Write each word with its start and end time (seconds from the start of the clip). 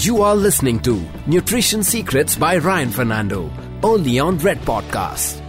You 0.00 0.22
are 0.22 0.36
listening 0.36 0.78
to 0.82 1.04
Nutrition 1.26 1.82
Secrets 1.82 2.36
by 2.36 2.58
Ryan 2.58 2.90
Fernando, 2.90 3.50
only 3.82 4.20
on 4.20 4.38
Red 4.38 4.60
Podcast. 4.60 5.42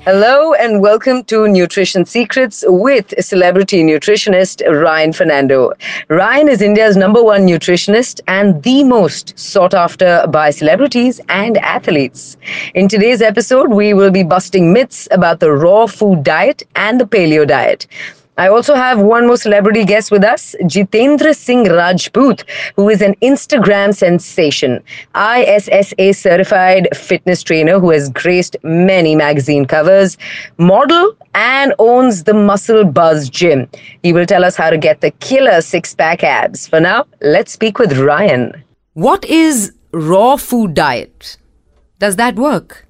Hello 0.00 0.54
and 0.54 0.80
welcome 0.82 1.22
to 1.26 1.46
Nutrition 1.46 2.04
Secrets 2.04 2.64
with 2.66 3.14
celebrity 3.24 3.84
nutritionist 3.84 4.68
Ryan 4.68 5.12
Fernando. 5.12 5.72
Ryan 6.08 6.48
is 6.48 6.60
India's 6.60 6.96
number 6.96 7.22
one 7.22 7.46
nutritionist 7.46 8.20
and 8.26 8.60
the 8.64 8.82
most 8.82 9.38
sought 9.38 9.72
after 9.72 10.26
by 10.28 10.50
celebrities 10.50 11.20
and 11.28 11.58
athletes. 11.58 12.36
In 12.74 12.88
today's 12.88 13.22
episode, 13.22 13.70
we 13.70 13.94
will 13.94 14.10
be 14.10 14.24
busting 14.24 14.72
myths 14.72 15.06
about 15.12 15.38
the 15.38 15.52
raw 15.52 15.86
food 15.86 16.24
diet 16.24 16.64
and 16.74 17.00
the 17.00 17.06
paleo 17.06 17.46
diet. 17.46 17.86
I 18.38 18.48
also 18.48 18.74
have 18.74 18.98
one 18.98 19.26
more 19.26 19.36
celebrity 19.36 19.84
guest 19.84 20.10
with 20.10 20.24
us, 20.24 20.56
Jitendra 20.62 21.36
Singh 21.36 21.64
Rajput, 21.64 22.44
who 22.76 22.88
is 22.88 23.02
an 23.02 23.14
Instagram 23.16 23.94
sensation, 23.94 24.82
ISSA 25.14 26.14
certified 26.14 26.88
fitness 26.96 27.42
trainer 27.42 27.78
who 27.78 27.90
has 27.90 28.08
graced 28.08 28.56
many 28.62 29.14
magazine 29.14 29.66
covers, 29.66 30.16
model, 30.56 31.14
and 31.34 31.74
owns 31.78 32.24
the 32.24 32.32
Muscle 32.32 32.84
Buzz 32.84 33.28
Gym. 33.28 33.68
He 34.02 34.14
will 34.14 34.24
tell 34.24 34.44
us 34.44 34.56
how 34.56 34.70
to 34.70 34.78
get 34.78 35.02
the 35.02 35.10
killer 35.12 35.60
six 35.60 35.94
pack 35.94 36.24
abs. 36.24 36.66
For 36.66 36.80
now, 36.80 37.04
let's 37.20 37.52
speak 37.52 37.78
with 37.78 37.98
Ryan. 37.98 38.64
What 38.94 39.26
is 39.26 39.72
raw 39.92 40.36
food 40.36 40.72
diet? 40.72 41.36
Does 41.98 42.16
that 42.16 42.36
work? 42.36 42.86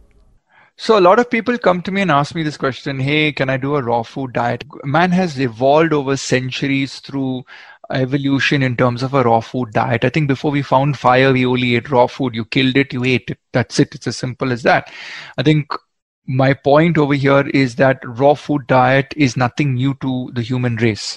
So 0.82 0.98
a 0.98 1.00
lot 1.00 1.20
of 1.20 1.30
people 1.30 1.56
come 1.58 1.80
to 1.82 1.92
me 1.92 2.00
and 2.00 2.10
ask 2.10 2.34
me 2.34 2.42
this 2.42 2.56
question, 2.56 2.98
hey, 2.98 3.30
can 3.30 3.48
I 3.48 3.56
do 3.56 3.76
a 3.76 3.82
raw 3.84 4.02
food 4.02 4.32
diet? 4.32 4.64
Man 4.82 5.12
has 5.12 5.38
evolved 5.38 5.92
over 5.92 6.16
centuries 6.16 6.98
through 6.98 7.44
evolution 7.92 8.64
in 8.64 8.76
terms 8.76 9.04
of 9.04 9.14
a 9.14 9.22
raw 9.22 9.38
food 9.38 9.70
diet. 9.70 10.04
I 10.04 10.08
think 10.08 10.26
before 10.26 10.50
we 10.50 10.60
found 10.60 10.98
fire, 10.98 11.32
we 11.32 11.46
only 11.46 11.76
ate 11.76 11.88
raw 11.88 12.08
food. 12.08 12.34
You 12.34 12.44
killed 12.44 12.76
it, 12.76 12.92
you 12.92 13.04
ate 13.04 13.30
it. 13.30 13.38
That's 13.52 13.78
it. 13.78 13.94
It's 13.94 14.08
as 14.08 14.16
simple 14.16 14.50
as 14.50 14.64
that. 14.64 14.90
I 15.38 15.44
think 15.44 15.72
my 16.26 16.52
point 16.52 16.98
over 16.98 17.14
here 17.14 17.48
is 17.50 17.76
that 17.76 18.00
raw 18.04 18.34
food 18.34 18.66
diet 18.66 19.14
is 19.16 19.36
nothing 19.36 19.74
new 19.74 19.94
to 20.00 20.32
the 20.34 20.42
human 20.42 20.74
race. 20.74 21.16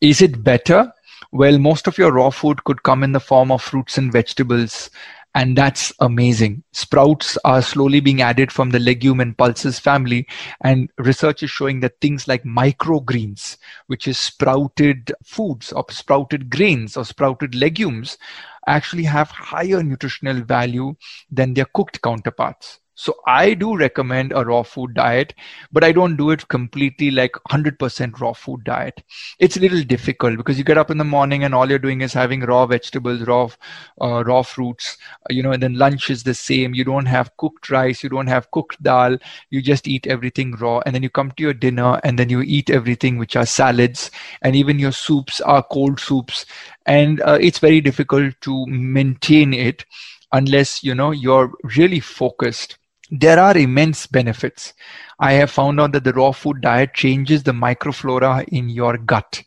Is 0.00 0.22
it 0.22 0.44
better? 0.44 0.92
Well, 1.32 1.58
most 1.58 1.88
of 1.88 1.98
your 1.98 2.12
raw 2.12 2.30
food 2.30 2.62
could 2.62 2.84
come 2.84 3.02
in 3.02 3.10
the 3.10 3.18
form 3.18 3.50
of 3.50 3.62
fruits 3.62 3.98
and 3.98 4.12
vegetables 4.12 4.90
and 5.34 5.56
that's 5.56 5.92
amazing. 6.00 6.62
Sprouts 6.72 7.38
are 7.44 7.62
slowly 7.62 8.00
being 8.00 8.20
added 8.20 8.52
from 8.52 8.70
the 8.70 8.78
legume 8.78 9.20
and 9.20 9.36
pulses 9.36 9.78
family, 9.78 10.26
and 10.62 10.90
research 10.98 11.42
is 11.42 11.50
showing 11.50 11.80
that 11.80 12.00
things 12.00 12.28
like 12.28 12.44
microgreens, 12.44 13.56
which 13.86 14.06
is 14.06 14.18
sprouted 14.18 15.12
foods 15.24 15.72
or 15.72 15.84
sprouted 15.90 16.50
grains 16.50 16.96
or 16.96 17.04
sprouted 17.04 17.54
legumes, 17.54 18.18
actually 18.66 19.04
have 19.04 19.30
higher 19.30 19.82
nutritional 19.82 20.42
value 20.42 20.94
than 21.30 21.54
their 21.54 21.66
cooked 21.74 22.02
counterparts. 22.02 22.78
So 22.94 23.14
I 23.26 23.54
do 23.54 23.76
recommend 23.76 24.32
a 24.32 24.44
raw 24.44 24.62
food 24.62 24.94
diet, 24.94 25.34
but 25.72 25.82
I 25.82 25.92
don't 25.92 26.16
do 26.16 26.30
it 26.30 26.46
completely 26.48 27.10
like 27.10 27.32
100% 27.50 28.20
raw 28.20 28.34
food 28.34 28.64
diet. 28.64 29.02
It's 29.38 29.56
a 29.56 29.60
little 29.60 29.82
difficult 29.82 30.36
because 30.36 30.58
you 30.58 30.64
get 30.64 30.76
up 30.76 30.90
in 30.90 30.98
the 30.98 31.04
morning 31.04 31.42
and 31.42 31.54
all 31.54 31.68
you're 31.68 31.78
doing 31.78 32.02
is 32.02 32.12
having 32.12 32.40
raw 32.40 32.66
vegetables, 32.66 33.22
raw 33.22 33.48
uh, 34.00 34.22
raw 34.24 34.42
fruits, 34.42 34.98
you 35.30 35.42
know, 35.42 35.52
and 35.52 35.62
then 35.62 35.78
lunch 35.78 36.10
is 36.10 36.22
the 36.22 36.34
same. 36.34 36.74
You 36.74 36.84
don't 36.84 37.06
have 37.06 37.34
cooked 37.38 37.70
rice, 37.70 38.02
you 38.02 38.10
don't 38.10 38.26
have 38.26 38.50
cooked 38.50 38.82
dal. 38.82 39.16
You 39.50 39.62
just 39.62 39.88
eat 39.88 40.06
everything 40.06 40.52
raw, 40.56 40.80
and 40.84 40.94
then 40.94 41.02
you 41.02 41.10
come 41.10 41.30
to 41.32 41.42
your 41.42 41.54
dinner 41.54 41.98
and 42.04 42.18
then 42.18 42.28
you 42.28 42.42
eat 42.42 42.68
everything 42.68 43.16
which 43.16 43.36
are 43.36 43.46
salads, 43.46 44.10
and 44.42 44.54
even 44.54 44.78
your 44.78 44.92
soups 44.92 45.40
are 45.40 45.62
cold 45.62 45.98
soups, 45.98 46.44
and 46.84 47.22
uh, 47.22 47.38
it's 47.40 47.58
very 47.58 47.80
difficult 47.80 48.34
to 48.42 48.66
maintain 48.66 49.54
it 49.54 49.86
unless 50.32 50.82
you 50.82 50.94
know 50.94 51.10
you're 51.10 51.52
really 51.76 52.00
focused 52.00 52.78
there 53.12 53.38
are 53.38 53.56
immense 53.58 54.06
benefits. 54.06 54.72
I 55.20 55.34
have 55.34 55.50
found 55.50 55.78
out 55.78 55.92
that 55.92 56.02
the 56.02 56.14
raw 56.14 56.32
food 56.32 56.62
diet 56.62 56.94
changes 56.94 57.42
the 57.42 57.52
microflora 57.52 58.48
in 58.48 58.70
your 58.70 58.96
gut 58.96 59.44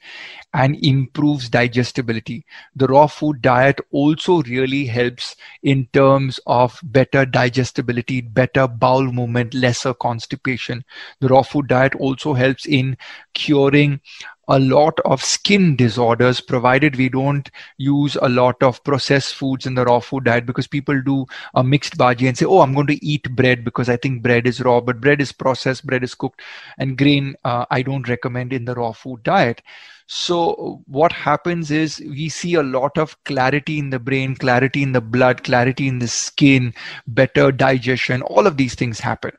and 0.54 0.78
improves 0.86 1.50
digestibility. 1.50 2.46
The 2.76 2.86
raw 2.86 3.08
food 3.08 3.42
diet 3.42 3.82
also 3.92 4.44
really 4.44 4.86
helps 4.86 5.36
in 5.64 5.88
terms 5.94 6.40
of 6.46 6.80
better 6.84 7.26
digestibility, 7.26 8.22
better 8.22 8.68
bowel 8.68 9.12
movement, 9.12 9.56
lesser 9.56 9.96
constipation. 9.96 10.86
The 11.20 11.30
raw 11.30 11.42
food 11.42 11.68
diet 11.68 11.96
also 11.96 12.36
helps 12.36 12.68
in 12.68 12.98
curing 13.34 14.00
a 14.48 14.60
lot 14.60 15.00
of 15.06 15.24
skin 15.24 15.76
disorders 15.76 16.42
provided 16.42 16.96
we 16.96 17.10
don't 17.10 17.50
use 17.78 18.16
a 18.22 18.30
lot 18.30 18.62
of 18.62 18.84
processed 18.84 19.36
foods 19.36 19.66
in 19.66 19.76
the 19.76 19.86
raw 19.86 20.00
food 20.00 20.24
diet 20.26 20.46
because 20.46 20.68
people 20.68 21.02
do 21.02 21.26
a 21.56 21.64
mixed 21.64 21.98
bhaji 21.98 22.28
and 22.28 22.38
say 22.38 22.46
oh 22.46 22.62
i'm 22.62 22.74
going 22.74 22.88
to 22.88 23.04
eat 23.06 23.30
bread 23.36 23.64
because 23.64 23.90
i 23.90 23.98
think 23.98 24.22
bread 24.22 24.48
is 24.48 24.62
raw 24.62 24.80
but 24.80 25.02
bread 25.02 25.22
is 25.22 25.32
processed 25.32 25.86
bread 25.86 26.04
is 26.04 26.16
cooked 26.16 26.42
and 26.78 26.98
grain 26.98 27.36
uh, 27.44 27.66
i 27.72 27.82
don't 27.82 28.10
recommend 28.10 28.54
in 28.54 28.66
the 28.66 28.76
raw 28.76 28.92
food 28.92 29.24
diet. 29.24 29.62
So 30.08 30.84
what 30.86 31.12
happens 31.12 31.72
is 31.72 32.00
we 32.00 32.30
see 32.30 32.54
a 32.54 32.62
lot 32.62 32.96
of 32.96 33.24
clarity 33.24 33.80
in 33.80 33.90
the 33.90 33.98
brain 33.98 34.36
clarity 34.36 34.84
in 34.84 34.92
the 34.92 35.02
blood 35.02 35.44
clarity 35.44 35.88
in 35.88 35.98
the 35.98 36.08
skin 36.08 36.76
better 37.08 37.52
digestion 37.52 38.22
all 38.22 38.46
of 38.46 38.58
these 38.58 38.76
things 38.76 39.00
happen 39.00 39.32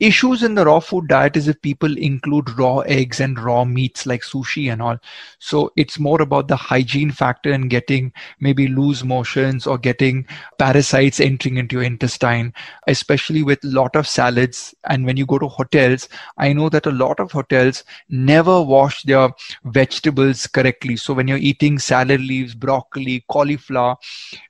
Issues 0.00 0.42
in 0.42 0.54
the 0.54 0.64
raw 0.64 0.80
food 0.80 1.08
diet 1.08 1.36
is 1.36 1.48
if 1.48 1.60
people 1.62 1.96
include 1.96 2.58
raw 2.58 2.78
eggs 2.80 3.20
and 3.20 3.38
raw 3.38 3.64
meats 3.64 4.06
like 4.06 4.22
sushi 4.22 4.72
and 4.72 4.82
all. 4.82 4.98
So 5.38 5.72
it's 5.76 5.98
more 5.98 6.20
about 6.22 6.48
the 6.48 6.56
hygiene 6.56 7.10
factor 7.10 7.52
and 7.52 7.70
getting 7.70 8.12
maybe 8.40 8.68
loose 8.68 9.04
motions 9.04 9.66
or 9.66 9.78
getting 9.78 10.26
parasites 10.58 11.20
entering 11.20 11.56
into 11.56 11.76
your 11.76 11.84
intestine, 11.84 12.52
especially 12.86 13.42
with 13.42 13.62
lot 13.64 13.96
of 13.96 14.06
salads. 14.06 14.74
And 14.84 15.04
when 15.06 15.16
you 15.16 15.26
go 15.26 15.38
to 15.38 15.48
hotels, 15.48 16.08
I 16.38 16.52
know 16.52 16.68
that 16.68 16.86
a 16.86 16.92
lot 16.92 17.20
of 17.20 17.32
hotels 17.32 17.84
never 18.08 18.60
wash 18.62 19.02
their 19.02 19.30
vegetables 19.64 20.46
correctly. 20.46 20.96
So 20.96 21.14
when 21.14 21.28
you're 21.28 21.38
eating 21.38 21.78
salad 21.78 22.20
leaves, 22.20 22.54
broccoli, 22.54 23.24
cauliflower, 23.28 23.96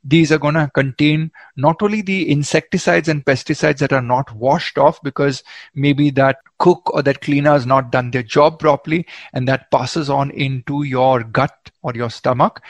these 0.02 0.32
are 0.32 0.38
going 0.38 0.54
to 0.54 0.70
contain 0.74 1.30
not 1.56 1.82
only 1.82 2.02
the 2.02 2.30
insecticides 2.30 3.08
and 3.08 3.24
pesticides 3.24 3.78
that 3.78 3.92
are 3.92 4.02
not 4.02 4.34
washed 4.34 4.78
off 4.78 5.02
because 5.02 5.42
maybe 5.74 6.10
that 6.10 6.38
cook 6.58 6.92
or 6.92 7.02
that 7.02 7.20
cleaner 7.20 7.52
has 7.52 7.66
not 7.66 7.92
done 7.92 8.10
their 8.10 8.22
job 8.22 8.58
properly 8.58 9.06
and 9.32 9.46
that 9.48 9.70
passes 9.70 10.10
on 10.10 10.30
into 10.32 10.82
your 10.82 11.22
gut 11.22 11.70
or 11.82 11.92
your 11.94 12.10
stomach 12.10 12.62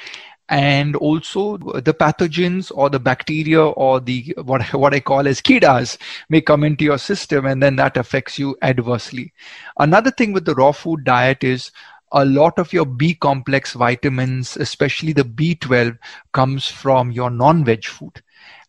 and 0.51 0.95
also 0.97 1.57
the 1.57 1.95
pathogens 1.95 2.71
or 2.75 2.91
the 2.91 3.01
bacteria 3.01 3.65
or 3.65 3.99
the 4.01 4.35
what 4.43 4.63
what 4.75 4.93
I 4.93 5.01
call 5.01 5.27
as 5.27 5.41
kidas 5.41 5.97
may 6.29 6.43
come 6.43 6.65
into 6.65 6.85
your 6.85 6.99
system 6.99 7.47
and 7.47 7.63
then 7.63 7.77
that 7.77 7.97
affects 7.97 8.39
you 8.39 8.57
adversely. 8.61 9.33
Another 9.79 10.11
thing 10.11 10.33
with 10.33 10.45
the 10.45 10.55
raw 10.55 10.73
food 10.73 11.05
diet 11.05 11.43
is 11.43 11.71
a 12.13 12.25
lot 12.25 12.59
of 12.59 12.73
your 12.73 12.87
B 12.87 13.15
complex 13.15 13.73
vitamins, 13.73 14.57
especially 14.57 15.13
the 15.13 15.25
B12, 15.25 15.99
comes 16.33 16.69
from 16.69 17.11
your 17.11 17.29
non-veg 17.29 17.85
food. 17.85 18.23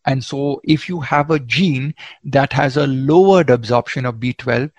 And 0.05 0.23
so 0.23 0.61
if 0.63 0.87
you 0.87 1.01
have 1.01 1.31
a 1.31 1.39
gene 1.39 1.95
that 2.23 2.53
has 2.53 2.77
a 2.77 2.87
lowered 2.87 3.49
absorption 3.49 4.05
of 4.05 4.15
B12, 4.15 4.71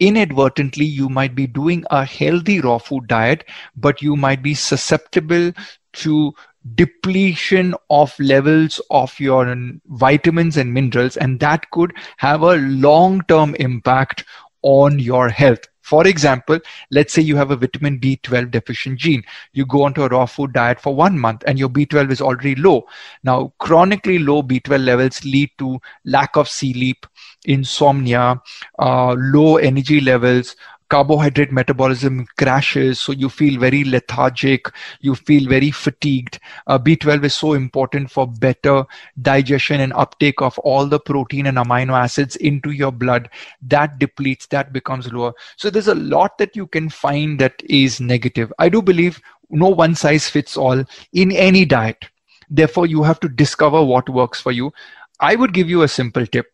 inadvertently 0.00 0.84
you 0.84 1.08
might 1.08 1.34
be 1.34 1.46
doing 1.46 1.84
a 1.90 2.04
healthy 2.04 2.60
raw 2.60 2.78
food 2.78 3.06
diet, 3.06 3.44
but 3.76 4.02
you 4.02 4.16
might 4.16 4.42
be 4.42 4.54
susceptible 4.54 5.52
to 5.94 6.32
depletion 6.74 7.74
of 7.90 8.18
levels 8.18 8.80
of 8.90 9.18
your 9.20 9.54
vitamins 9.86 10.56
and 10.56 10.72
minerals, 10.72 11.16
and 11.16 11.40
that 11.40 11.70
could 11.70 11.92
have 12.16 12.42
a 12.42 12.56
long 12.56 13.22
term 13.28 13.54
impact 13.56 14.24
on 14.62 14.98
your 14.98 15.28
health. 15.28 15.68
For 15.84 16.06
example, 16.06 16.60
let's 16.90 17.12
say 17.12 17.20
you 17.20 17.36
have 17.36 17.50
a 17.50 17.56
vitamin 17.56 17.98
B12 17.98 18.50
deficient 18.50 18.98
gene. 18.98 19.22
You 19.52 19.66
go 19.66 19.82
onto 19.82 20.02
a 20.02 20.08
raw 20.08 20.24
food 20.24 20.54
diet 20.54 20.80
for 20.80 20.94
one 20.94 21.18
month 21.18 21.42
and 21.46 21.58
your 21.58 21.68
B12 21.68 22.10
is 22.10 22.22
already 22.22 22.54
low. 22.54 22.86
Now, 23.22 23.52
chronically 23.58 24.18
low 24.18 24.42
B12 24.42 24.82
levels 24.82 25.22
lead 25.26 25.50
to 25.58 25.78
lack 26.06 26.36
of 26.36 26.48
sleep, 26.48 27.06
insomnia, 27.44 28.40
uh, 28.78 29.12
low 29.18 29.58
energy 29.58 30.00
levels, 30.00 30.56
carbohydrate 30.88 31.52
metabolism 31.52 32.26
crashes 32.38 33.00
so 33.00 33.12
you 33.12 33.28
feel 33.28 33.58
very 33.58 33.84
lethargic 33.84 34.70
you 35.00 35.14
feel 35.14 35.48
very 35.48 35.70
fatigued. 35.70 36.38
Uh, 36.66 36.78
b12 36.78 37.24
is 37.24 37.34
so 37.34 37.52
important 37.54 38.10
for 38.10 38.26
better 38.26 38.84
digestion 39.22 39.80
and 39.80 39.92
uptake 39.94 40.40
of 40.40 40.58
all 40.60 40.86
the 40.86 41.00
protein 41.00 41.46
and 41.46 41.58
amino 41.58 41.92
acids 41.92 42.36
into 42.36 42.70
your 42.70 42.92
blood. 42.92 43.28
That 43.62 43.98
depletes 43.98 44.46
that 44.46 44.72
becomes 44.72 45.12
lower. 45.12 45.32
So 45.56 45.70
there's 45.70 45.88
a 45.88 45.94
lot 45.94 46.38
that 46.38 46.56
you 46.56 46.66
can 46.66 46.88
find 46.88 47.38
that 47.38 47.62
is 47.64 48.00
negative. 48.00 48.52
I 48.58 48.68
do 48.68 48.82
believe 48.82 49.20
no 49.50 49.68
one 49.68 49.94
size 49.94 50.28
fits 50.28 50.56
all 50.56 50.84
in 51.12 51.32
any 51.32 51.64
diet. 51.64 52.04
Therefore 52.50 52.86
you 52.86 53.02
have 53.02 53.20
to 53.20 53.28
discover 53.28 53.82
what 53.82 54.08
works 54.08 54.40
for 54.40 54.52
you. 54.52 54.72
I 55.20 55.36
would 55.36 55.54
give 55.54 55.70
you 55.70 55.82
a 55.82 55.88
simple 55.88 56.26
tip. 56.26 56.46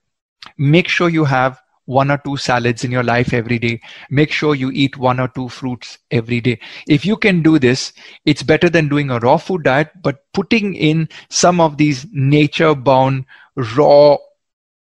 Make 0.59 0.89
sure 0.89 1.09
you 1.09 1.25
have 1.25 1.61
one 1.91 2.11
or 2.11 2.19
two 2.25 2.37
salads 2.37 2.85
in 2.85 2.91
your 2.91 3.03
life 3.03 3.33
every 3.33 3.59
day. 3.59 3.81
Make 4.11 4.31
sure 4.31 4.55
you 4.55 4.71
eat 4.71 4.97
one 4.97 5.19
or 5.19 5.29
two 5.29 5.49
fruits 5.49 5.99
every 6.11 6.41
day. 6.41 6.59
If 6.87 7.05
you 7.05 7.17
can 7.17 7.43
do 7.43 7.59
this, 7.59 7.93
it's 8.25 8.43
better 8.43 8.71
than 8.71 8.89
doing 8.89 9.11
a 9.11 9.19
raw 9.19 9.37
food 9.37 9.65
diet, 9.65 9.91
but 10.03 10.23
putting 10.33 10.75
in 10.75 11.09
some 11.29 11.61
of 11.61 11.77
these 11.77 12.07
nature 12.13 12.75
bound 12.75 13.25
raw 13.77 14.17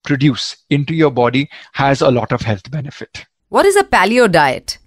produce 0.05 0.57
into 0.71 0.95
your 0.95 1.11
body 1.11 1.49
has 1.73 2.01
a 2.01 2.11
lot 2.11 2.33
of 2.33 2.41
health 2.43 2.71
benefit. 2.71 3.27
What 3.49 3.67
is 3.67 3.77
a 3.77 3.85
paleo 3.85 4.31
diet? 4.31 4.79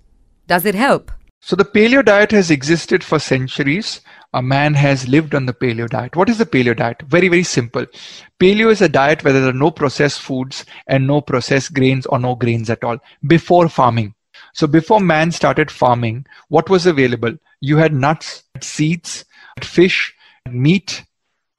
Does 0.48 0.66
it 0.66 0.76
help? 0.76 1.12
So 1.42 1.58
the 1.58 1.66
paleo 1.66 2.04
diet 2.06 2.32
has 2.32 2.50
existed 2.50 3.04
for 3.04 3.20
centuries. 3.20 4.00
A 4.34 4.42
man 4.42 4.74
has 4.74 5.08
lived 5.08 5.36
on 5.36 5.46
the 5.46 5.54
paleo 5.54 5.88
diet. 5.90 6.16
What 6.16 6.30
is 6.30 6.38
the 6.38 6.46
paleo 6.46 6.76
diet? 6.76 7.02
Very, 7.04 7.28
very 7.28 7.44
simple. 7.44 7.86
Paleo 8.40 8.72
is 8.72 8.82
a 8.82 8.90
diet 8.90 9.24
where 9.24 9.34
there 9.34 9.48
are 9.48 9.54
no 9.54 9.70
processed 9.70 10.22
foods 10.22 10.66
and 10.88 11.06
no 11.06 11.22
processed 11.22 11.74
grains 11.74 12.06
or 12.08 12.20
no 12.20 12.36
grains 12.36 12.70
at 12.70 12.84
all 12.84 12.98
before 13.28 13.70
farming. 13.70 14.16
So 14.54 14.68
before 14.68 15.00
man 15.00 15.32
started 15.32 15.72
farming, 15.72 16.26
what 16.50 16.70
was 16.70 16.86
available? 16.86 17.34
You 17.62 17.78
had 17.78 17.94
nuts, 17.94 18.44
seeds, 18.62 19.26
fish, 19.62 20.14
meat, 20.50 21.04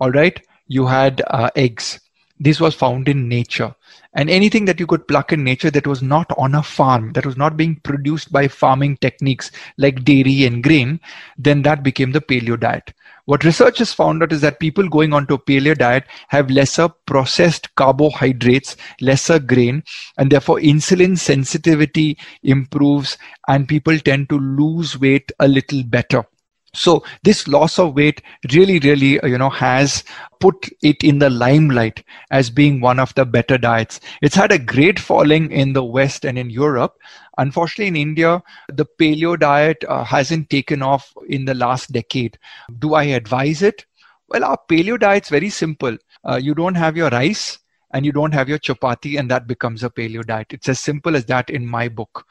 all 0.00 0.10
right? 0.10 0.40
You 0.66 0.86
had 0.86 1.22
uh, 1.26 1.50
eggs. 1.56 2.00
This 2.44 2.60
was 2.60 2.74
found 2.74 3.08
in 3.08 3.26
nature. 3.26 3.74
And 4.12 4.28
anything 4.28 4.66
that 4.66 4.78
you 4.78 4.86
could 4.86 5.08
pluck 5.08 5.32
in 5.32 5.42
nature 5.42 5.70
that 5.70 5.86
was 5.86 6.02
not 6.02 6.30
on 6.36 6.54
a 6.54 6.62
farm 6.62 7.12
that 7.14 7.24
was 7.24 7.38
not 7.38 7.56
being 7.56 7.76
produced 7.76 8.30
by 8.30 8.48
farming 8.48 8.98
techniques 8.98 9.50
like 9.78 10.04
dairy 10.04 10.44
and 10.44 10.62
grain 10.62 11.00
then 11.38 11.62
that 11.62 11.82
became 11.82 12.12
the 12.12 12.20
paleo 12.20 12.60
diet. 12.60 12.92
What 13.24 13.44
research 13.44 13.78
has 13.78 13.94
found 13.94 14.22
out 14.22 14.30
is 14.30 14.42
that 14.42 14.60
people 14.60 14.90
going 14.90 15.14
on 15.14 15.26
to 15.28 15.34
a 15.34 15.38
paleo 15.38 15.74
diet 15.74 16.04
have 16.28 16.50
lesser 16.50 16.90
processed 17.06 17.74
carbohydrates 17.76 18.76
lesser 19.00 19.38
grain 19.38 19.82
and 20.18 20.30
therefore 20.30 20.58
insulin 20.58 21.16
sensitivity 21.16 22.18
improves 22.42 23.16
and 23.48 23.66
people 23.66 23.98
tend 23.98 24.28
to 24.28 24.38
lose 24.38 25.00
weight 25.00 25.32
a 25.40 25.48
little 25.48 25.82
better 25.82 26.26
so 26.74 27.02
this 27.22 27.46
loss 27.48 27.78
of 27.78 27.94
weight 27.94 28.20
really 28.52 28.78
really 28.80 29.20
uh, 29.20 29.26
you 29.26 29.38
know 29.38 29.50
has 29.50 30.04
put 30.40 30.68
it 30.82 31.02
in 31.02 31.18
the 31.18 31.30
limelight 31.30 32.04
as 32.30 32.50
being 32.50 32.80
one 32.80 32.98
of 33.00 33.14
the 33.14 33.24
better 33.24 33.56
diets. 33.56 34.00
It's 34.20 34.34
had 34.34 34.52
a 34.52 34.58
great 34.58 34.98
falling 34.98 35.50
in 35.50 35.72
the 35.72 35.84
west 35.84 36.24
and 36.24 36.36
in 36.36 36.50
europe. 36.50 36.94
Unfortunately 37.38 37.86
in 37.86 37.96
india 37.96 38.42
the 38.68 38.86
paleo 39.00 39.38
diet 39.38 39.84
uh, 39.88 40.04
hasn't 40.04 40.50
taken 40.50 40.82
off 40.82 41.12
in 41.28 41.44
the 41.44 41.54
last 41.54 41.92
decade. 41.92 42.38
Do 42.78 42.94
i 42.94 43.04
advise 43.04 43.62
it? 43.62 43.86
Well 44.28 44.44
our 44.44 44.58
paleo 44.68 44.98
diet's 44.98 45.28
very 45.28 45.50
simple. 45.50 45.96
Uh, 46.24 46.36
you 46.36 46.54
don't 46.54 46.74
have 46.74 46.96
your 46.96 47.10
rice 47.10 47.58
and 47.92 48.04
you 48.04 48.10
don't 48.10 48.34
have 48.34 48.48
your 48.48 48.58
chapati 48.58 49.18
and 49.18 49.30
that 49.30 49.46
becomes 49.46 49.84
a 49.84 49.90
paleo 49.90 50.26
diet. 50.26 50.48
It's 50.50 50.68
as 50.68 50.80
simple 50.80 51.14
as 51.14 51.26
that 51.26 51.48
in 51.48 51.64
my 51.64 51.88
book. 51.88 52.26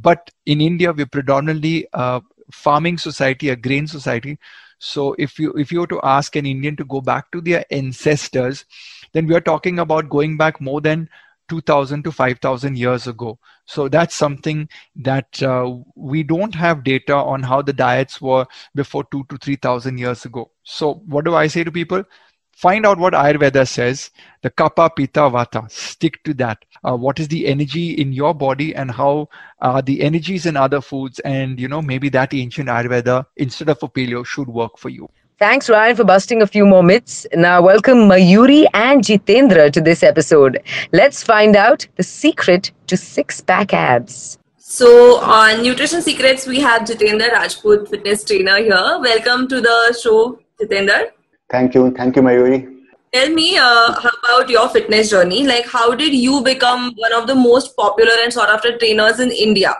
But 0.00 0.30
in 0.46 0.60
india 0.60 0.92
we 0.92 1.04
predominantly 1.04 1.86
uh, 1.92 2.20
farming 2.52 2.98
society, 2.98 3.48
a 3.48 3.56
grain 3.56 3.86
society. 3.86 4.38
So 4.78 5.14
if 5.18 5.38
you 5.38 5.52
if 5.52 5.70
you 5.70 5.80
were 5.80 5.86
to 5.88 6.00
ask 6.02 6.36
an 6.36 6.46
Indian 6.46 6.76
to 6.76 6.84
go 6.84 7.00
back 7.00 7.30
to 7.32 7.40
their 7.40 7.64
ancestors, 7.70 8.64
then 9.12 9.26
we 9.26 9.34
are 9.34 9.40
talking 9.40 9.78
about 9.78 10.08
going 10.08 10.36
back 10.36 10.60
more 10.60 10.80
than 10.80 11.08
2000 11.48 12.04
to 12.04 12.12
5000 12.12 12.78
years 12.78 13.06
ago. 13.06 13.38
So 13.66 13.88
that's 13.88 14.14
something 14.14 14.68
that 14.96 15.42
uh, 15.42 15.76
we 15.96 16.22
don't 16.22 16.54
have 16.54 16.84
data 16.84 17.14
on 17.14 17.42
how 17.42 17.60
the 17.62 17.72
diets 17.72 18.20
were 18.20 18.46
before 18.74 19.04
2 19.10 19.24
to 19.28 19.36
3000 19.36 19.98
years 19.98 20.24
ago. 20.24 20.50
So 20.62 20.94
what 21.06 21.24
do 21.24 21.34
i 21.34 21.46
say 21.46 21.64
to 21.64 21.72
people 21.72 22.04
find 22.60 22.84
out 22.84 22.98
what 22.98 23.14
ayurveda 23.14 23.66
says 23.66 24.10
the 24.42 24.50
kapha 24.60 24.86
pitta 24.96 25.22
vata 25.34 25.60
stick 25.70 26.22
to 26.24 26.34
that 26.40 26.64
uh, 26.86 26.96
what 27.04 27.20
is 27.22 27.28
the 27.28 27.46
energy 27.52 27.84
in 28.02 28.12
your 28.12 28.32
body 28.34 28.74
and 28.74 28.90
how 28.90 29.12
uh, 29.62 29.80
the 29.80 30.02
energies 30.08 30.44
in 30.50 30.58
other 30.64 30.80
foods 30.80 31.20
and 31.20 31.58
you 31.58 31.68
know 31.74 31.80
maybe 31.80 32.10
that 32.10 32.34
ancient 32.34 32.68
ayurveda 32.68 33.16
instead 33.36 33.70
of 33.74 33.82
a 33.82 33.88
paleo 33.88 34.24
should 34.34 34.48
work 34.60 34.78
for 34.78 34.90
you 34.98 35.08
Thanks, 35.42 35.70
Ryan, 35.70 35.96
for 35.96 36.04
busting 36.04 36.42
a 36.42 36.46
few 36.46 36.66
more 36.66 36.82
myths. 36.82 37.26
Now, 37.32 37.62
welcome 37.62 38.00
Mayuri 38.08 38.66
and 38.74 39.02
Jitendra 39.02 39.72
to 39.72 39.80
this 39.80 40.02
episode. 40.02 40.58
Let's 40.92 41.22
find 41.22 41.56
out 41.56 41.86
the 41.96 42.02
secret 42.02 42.70
to 42.88 42.98
six 42.98 43.40
pack 43.40 43.72
abs. 43.72 44.38
So, 44.58 44.90
on 45.20 45.62
Nutrition 45.62 46.02
Secrets, 46.02 46.46
we 46.46 46.60
have 46.60 46.82
Jitendra 46.82 47.30
Rajput, 47.32 47.88
fitness 47.88 48.22
trainer 48.22 48.58
here. 48.58 48.98
Welcome 49.06 49.48
to 49.48 49.62
the 49.62 49.98
show, 50.02 50.38
Jitendra. 50.60 51.08
Thank 51.50 51.74
you. 51.74 51.90
Thank 51.90 52.16
you, 52.16 52.22
Mayuri. 52.22 52.76
Tell 53.12 53.28
me 53.28 53.58
uh, 53.58 53.92
about 54.24 54.48
your 54.48 54.68
fitness 54.68 55.10
journey. 55.10 55.44
Like, 55.44 55.66
how 55.66 55.94
did 55.94 56.14
you 56.14 56.42
become 56.42 56.92
one 56.96 57.12
of 57.12 57.26
the 57.26 57.34
most 57.34 57.76
popular 57.76 58.12
and 58.22 58.32
sought 58.32 58.48
after 58.48 58.78
trainers 58.78 59.18
in 59.18 59.32
India? 59.32 59.74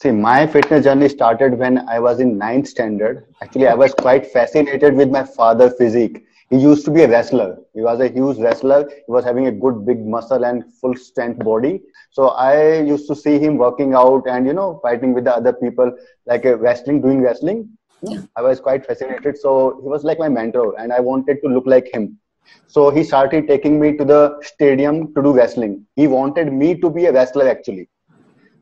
See, 0.00 0.12
my 0.12 0.46
fitness 0.46 0.84
journey 0.84 1.10
started 1.10 1.58
when 1.58 1.86
I 1.86 2.00
was 2.00 2.20
in 2.20 2.38
ninth 2.38 2.68
standard. 2.68 3.26
Actually, 3.42 3.68
I 3.68 3.74
was 3.74 3.92
quite 3.92 4.32
fascinated 4.32 4.94
with 4.94 5.10
my 5.10 5.24
father's 5.24 5.74
physique. 5.76 6.24
He 6.48 6.56
used 6.56 6.86
to 6.86 6.90
be 6.90 7.02
a 7.02 7.08
wrestler. 7.08 7.58
He 7.74 7.82
was 7.82 8.00
a 8.00 8.08
huge 8.08 8.38
wrestler. 8.38 8.88
He 8.88 9.12
was 9.12 9.24
having 9.24 9.46
a 9.46 9.52
good 9.52 9.84
big 9.84 10.04
muscle 10.04 10.46
and 10.46 10.64
full 10.80 10.96
strength 10.96 11.44
body. 11.44 11.82
So 12.12 12.28
I 12.28 12.80
used 12.80 13.06
to 13.08 13.14
see 13.14 13.38
him 13.38 13.58
working 13.58 13.92
out 13.94 14.26
and 14.26 14.46
you 14.46 14.54
know 14.54 14.80
fighting 14.82 15.12
with 15.12 15.24
the 15.24 15.36
other 15.36 15.52
people 15.52 15.94
like 16.26 16.46
a 16.46 16.56
wrestling, 16.56 17.02
doing 17.02 17.20
wrestling. 17.20 17.68
Yeah. 18.02 18.22
I 18.36 18.42
was 18.42 18.60
quite 18.60 18.86
fascinated. 18.86 19.38
So 19.38 19.78
he 19.82 19.88
was 19.88 20.04
like 20.04 20.18
my 20.18 20.28
mentor, 20.28 20.74
and 20.78 20.92
I 20.92 21.00
wanted 21.00 21.38
to 21.42 21.48
look 21.48 21.66
like 21.66 21.88
him. 21.92 22.18
So 22.66 22.90
he 22.90 23.04
started 23.04 23.46
taking 23.46 23.78
me 23.80 23.96
to 23.96 24.04
the 24.04 24.38
stadium 24.42 25.14
to 25.14 25.22
do 25.22 25.32
wrestling. 25.32 25.86
He 25.96 26.06
wanted 26.06 26.52
me 26.52 26.74
to 26.80 26.90
be 26.90 27.06
a 27.06 27.12
wrestler 27.12 27.48
actually. 27.48 27.88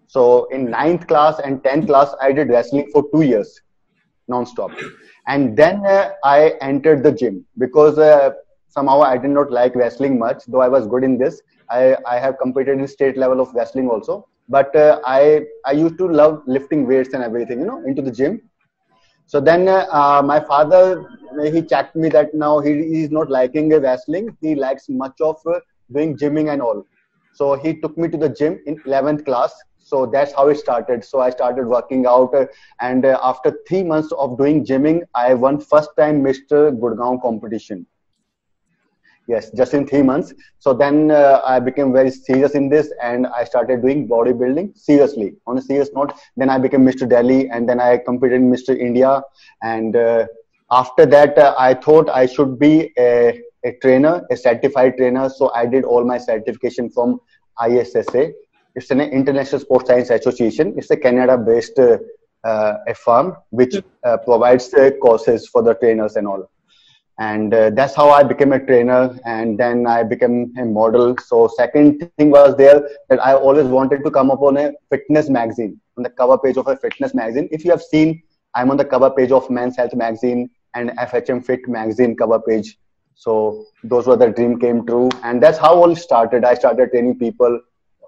So 0.07 0.47
in 0.47 0.71
ninth 0.71 1.07
class 1.07 1.39
and 1.45 1.63
10th 1.63 1.87
class, 1.87 2.15
I 2.21 2.33
did 2.33 2.49
wrestling 2.49 2.89
for 2.93 3.05
two 3.15 3.23
years, 3.23 3.61
non-stop. 4.27 4.71
And 5.27 5.57
then 5.57 5.85
uh, 5.85 6.13
I 6.25 6.55
entered 6.63 7.03
the 7.03 7.13
gym 7.13 7.45
because 7.59 7.99
uh, 7.99 8.31
somehow 8.69 9.03
I 9.03 9.19
did 9.19 9.31
not 9.31 9.51
like 9.53 9.75
wrestling 9.75 10.19
much, 10.19 10.45
though 10.49 10.63
I 10.63 10.69
was 10.69 10.87
good 10.87 11.05
in 11.05 11.19
this. 11.19 11.43
I, 11.71 11.97
I 12.07 12.19
have 12.19 12.39
competed 12.39 12.79
in 12.79 12.89
state 12.89 13.19
level 13.19 13.41
of 13.41 13.53
wrestling 13.55 13.89
also. 13.91 14.27
But 14.49 14.75
uh, 14.75 15.01
I, 15.05 15.43
I 15.67 15.73
used 15.73 15.99
to 15.99 16.09
love 16.09 16.43
lifting 16.47 16.87
weights 16.87 17.13
and 17.13 17.23
everything, 17.23 17.61
you 17.61 17.67
know, 17.67 17.85
into 17.87 18.01
the 18.01 18.11
gym. 18.11 18.48
So 19.29 19.41
then 19.41 19.69
uh, 19.69 20.23
my 20.25 20.41
father, 20.41 21.05
he 21.53 21.61
checked 21.61 21.95
me 21.95 22.09
that 22.09 22.33
now 22.33 22.61
he 22.61 22.71
is 23.03 23.11
not 23.11 23.31
liking 23.31 23.69
wrestling. 23.69 24.35
He 24.41 24.55
likes 24.55 24.89
much 24.89 25.21
of 25.21 25.37
uh, 25.47 25.61
doing 25.93 26.17
gymming 26.17 26.51
and 26.51 26.63
all. 26.63 26.87
So 27.35 27.55
he 27.55 27.79
took 27.79 27.99
me 27.99 28.09
to 28.09 28.17
the 28.17 28.31
gym 28.31 28.59
in 28.67 28.79
11th 28.79 29.27
class. 29.27 29.55
So 29.79 30.07
that's 30.07 30.33
how 30.33 30.49
it 30.49 30.57
started. 30.57 31.05
So 31.05 31.21
I 31.21 31.29
started 31.29 31.67
working 31.67 32.07
out, 32.07 32.35
uh, 32.35 32.47
and 32.81 33.05
uh, 33.05 33.19
after 33.23 33.59
three 33.69 33.83
months 33.83 34.13
of 34.13 34.39
doing 34.39 34.65
gymming, 34.65 35.03
I 35.15 35.35
won 35.35 35.61
first 35.61 35.91
time 35.99 36.23
Mr. 36.23 36.73
Gurgaon 36.73 37.21
competition 37.21 37.87
yes 39.29 39.51
just 39.51 39.75
in 39.75 39.87
three 39.87 40.03
months. 40.03 40.33
So 40.59 40.73
then 40.75 41.11
uh, 41.11 41.41
i 41.45 41.61
became 41.61 41.93
very 41.93 42.11
serious 42.11 42.55
in 42.61 42.69
this 42.69 42.93
and 43.03 43.27
i 43.39 43.45
started 43.45 43.83
doing 43.83 44.09
bodybuilding 44.09 44.77
seriously. 44.77 45.35
On 45.47 45.59
a 45.59 45.63
serious 45.63 45.91
note 45.95 46.13
then 46.37 46.51
i 46.51 46.59
became 46.59 46.85
mr 46.85 47.09
delhi 47.09 47.49
and 47.51 47.69
then 47.69 47.81
i 47.81 47.99
competed 47.99 48.41
in 48.41 48.51
mr 48.51 48.77
india. 48.77 49.23
And 49.63 49.95
uh, 49.97 50.27
after 50.71 51.07
that 51.07 51.39
uh, 51.39 51.55
i 51.59 51.75
thought 51.75 52.11
i 52.11 52.27
should 52.27 52.59
be 52.59 52.93
a, 52.99 53.41
a 53.65 53.73
trainer 53.83 54.27
a 54.31 54.37
certified 54.37 54.97
trainer. 54.97 55.29
So 55.29 55.53
i 55.55 55.67
did 55.67 55.85
all 55.85 56.05
my 56.05 56.19
certification 56.19 56.91
from 56.91 57.21
issa 57.71 58.33
it's 58.75 58.91
an 58.93 59.01
international 59.01 59.61
sports 59.61 59.89
science 59.89 60.11
association. 60.11 60.75
It's 60.77 60.91
a 60.91 60.97
canada 60.97 61.37
based 61.37 61.79
uh, 61.81 61.99
uh, 62.45 62.75
a 62.87 62.95
firm 62.95 63.37
which 63.51 63.75
uh, 64.05 64.19
provides 64.19 64.73
courses 65.03 65.49
for 65.49 65.63
the 65.63 65.75
trainers 65.75 66.15
and 66.15 66.29
all 66.29 66.49
and 67.19 67.53
uh, 67.53 67.71
that's 67.71 67.95
how 67.95 68.09
i 68.11 68.23
became 68.23 68.53
a 68.53 68.65
trainer 68.65 69.19
and 69.25 69.59
then 69.59 69.87
i 69.87 70.03
became 70.03 70.53
a 70.57 70.65
model. 70.65 71.17
So 71.27 71.49
second 71.57 72.11
thing 72.17 72.31
was 72.31 72.57
there 72.57 72.89
that 73.09 73.21
i 73.25 73.35
always 73.35 73.67
wanted 73.67 74.05
to 74.05 74.11
come 74.11 74.31
up 74.31 74.41
on 74.41 74.57
a 74.57 74.73
fitness 74.91 75.29
magazine 75.29 75.81
on 75.97 76.05
the 76.05 76.11
cover 76.11 76.39
page 76.39 76.57
of 76.57 76.69
a 76.69 76.77
fitness 76.77 77.15
magazine. 77.15 77.49
If 77.51 77.65
you 77.65 77.71
have 77.73 77.83
seen 77.83 78.23
i'm 78.55 78.71
on 78.71 78.77
the 78.77 78.85
cover 78.85 79.11
page 79.11 79.33
of 79.33 79.51
men's 79.51 79.77
health 79.77 79.95
magazine 79.95 80.49
and 80.75 80.91
fhm 80.91 81.45
fit 81.45 81.69
magazine 81.69 82.17
cover 82.17 82.39
page. 82.41 82.79
So 83.15 83.67
those 83.83 84.07
were 84.07 84.17
the 84.17 84.29
dream 84.29 84.61
came 84.61 84.87
true. 84.87 85.09
And 85.25 85.43
that's 85.43 85.59
how 85.59 85.75
all 85.75 85.97
started. 85.97 86.45
I 86.45 86.55
started 86.55 86.93
training 86.93 87.19
people. 87.19 87.61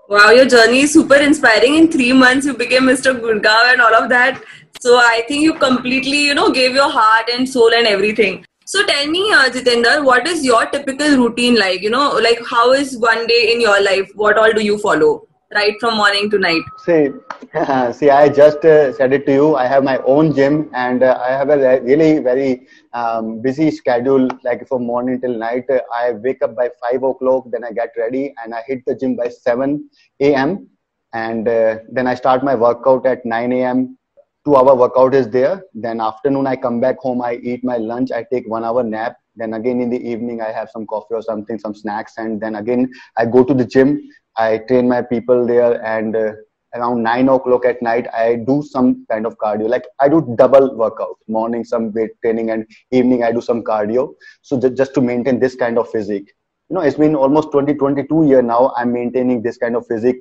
Wow 0.09 0.31
your 0.31 0.47
journey 0.47 0.83
is 0.83 0.93
super 0.93 1.17
inspiring. 1.17 1.75
In 1.75 1.91
three 1.91 2.13
months 2.13 2.47
you 2.47 2.55
became 2.55 2.85
mr 2.85 3.19
gurgaon 3.21 3.73
and 3.73 3.81
all 3.81 3.95
of 4.03 4.09
that. 4.11 4.41
So 4.81 4.99
i 4.99 5.25
think 5.27 5.43
you 5.43 5.55
completely 5.55 6.23
you 6.27 6.35
know 6.35 6.53
gave 6.53 6.75
your 6.75 6.89
heart 6.89 7.29
and 7.29 7.49
soul 7.49 7.75
and 7.75 7.89
everything 7.89 8.45
so 8.73 8.85
tell 8.87 9.07
me, 9.09 9.33
uh, 9.33 9.49
Jitendra, 9.55 10.05
what 10.05 10.29
is 10.29 10.45
your 10.45 10.65
typical 10.67 11.17
routine 11.17 11.57
like? 11.57 11.83
You 11.83 11.91
know, 11.91 12.11
like 12.23 12.41
how 12.49 12.73
is 12.73 12.97
one 12.97 13.27
day 13.27 13.53
in 13.53 13.61
your 13.61 13.83
life? 13.83 14.09
What 14.15 14.39
all 14.39 14.53
do 14.53 14.63
you 14.63 14.79
follow? 14.79 15.27
Right 15.53 15.75
from 15.81 15.97
morning 15.97 16.31
to 16.31 16.39
night. 16.39 16.63
See, 16.85 17.09
see, 17.99 18.11
I 18.11 18.29
just 18.29 18.65
uh, 18.65 18.93
said 18.93 19.13
it 19.13 19.27
to 19.27 19.33
you. 19.33 19.57
I 19.57 19.67
have 19.67 19.83
my 19.83 19.99
own 20.15 20.33
gym, 20.33 20.71
and 20.73 21.03
uh, 21.03 21.19
I 21.21 21.31
have 21.31 21.51
a 21.51 21.81
really 21.81 22.21
very 22.21 22.69
um, 22.93 23.43
busy 23.43 23.73
schedule. 23.73 24.29
Like 24.45 24.69
from 24.69 24.87
morning 24.87 25.21
till 25.21 25.37
night, 25.37 25.65
I 25.93 26.13
wake 26.13 26.41
up 26.41 26.55
by 26.55 26.71
five 26.81 27.03
o'clock, 27.03 27.47
then 27.51 27.65
I 27.65 27.73
get 27.73 27.91
ready, 27.97 28.33
and 28.45 28.55
I 28.55 28.63
hit 28.69 28.85
the 28.87 28.95
gym 28.95 29.17
by 29.17 29.31
seven 29.31 29.91
a.m. 30.21 30.69
and 31.13 31.49
uh, 31.49 31.79
then 31.91 32.07
I 32.07 32.15
start 32.15 32.45
my 32.45 32.55
workout 32.55 33.05
at 33.05 33.27
9 33.27 33.53
a.m. 33.53 33.99
Two 34.47 34.57
hour 34.57 34.75
workout 34.75 35.15
is 35.15 35.29
there. 35.29 35.63
Then 35.75 36.01
afternoon 36.01 36.47
I 36.47 36.57
come 36.57 36.81
back 36.81 36.99
home. 36.99 37.21
I 37.21 37.35
eat 37.43 37.63
my 37.63 37.77
lunch. 37.77 38.11
I 38.11 38.25
take 38.33 38.49
one 38.49 38.65
hour 38.65 38.83
nap. 38.83 39.17
Then 39.37 39.53
again 39.53 39.81
in 39.83 39.91
the 39.91 40.01
evening 40.01 40.41
I 40.41 40.51
have 40.51 40.71
some 40.71 40.87
coffee 40.87 41.15
or 41.15 41.23
something, 41.23 41.59
some 41.59 41.75
snacks, 41.75 42.15
and 42.17 42.41
then 42.41 42.55
again 42.55 42.91
I 43.19 43.27
go 43.27 43.45
to 43.45 43.53
the 43.53 43.67
gym. 43.67 44.01
I 44.37 44.59
train 44.59 44.89
my 44.89 45.03
people 45.03 45.47
there, 45.47 45.85
and 45.85 46.17
uh, 46.17 46.33
around 46.75 47.03
nine 47.03 47.29
o'clock 47.29 47.67
at 47.67 47.83
night 47.83 48.07
I 48.15 48.37
do 48.37 48.63
some 48.63 49.05
kind 49.11 49.27
of 49.27 49.37
cardio. 49.37 49.69
Like 49.69 49.85
I 49.99 50.09
do 50.09 50.35
double 50.39 50.75
workout. 50.75 51.17
Morning 51.29 51.63
some 51.63 51.93
weight 51.93 52.11
training, 52.23 52.51
and 52.51 52.67
evening 52.91 53.25
I 53.25 53.33
do 53.33 53.43
some 53.43 53.63
cardio. 53.63 54.15
So 54.41 54.59
just 54.59 54.95
to 54.95 55.03
maintain 55.03 55.39
this 55.39 55.55
kind 55.55 55.79
of 55.79 55.91
physique. 55.91 56.33
You 56.71 56.77
know, 56.77 56.83
it's 56.83 56.97
been 56.97 57.17
almost 57.17 57.51
20, 57.51 57.75
22 57.75 58.27
year 58.27 58.43
now. 58.43 58.73
I'm 58.77 58.93
maintaining 58.93 59.43
this 59.43 59.59
kind 59.59 59.77
of 59.77 59.87
physique 59.87 60.21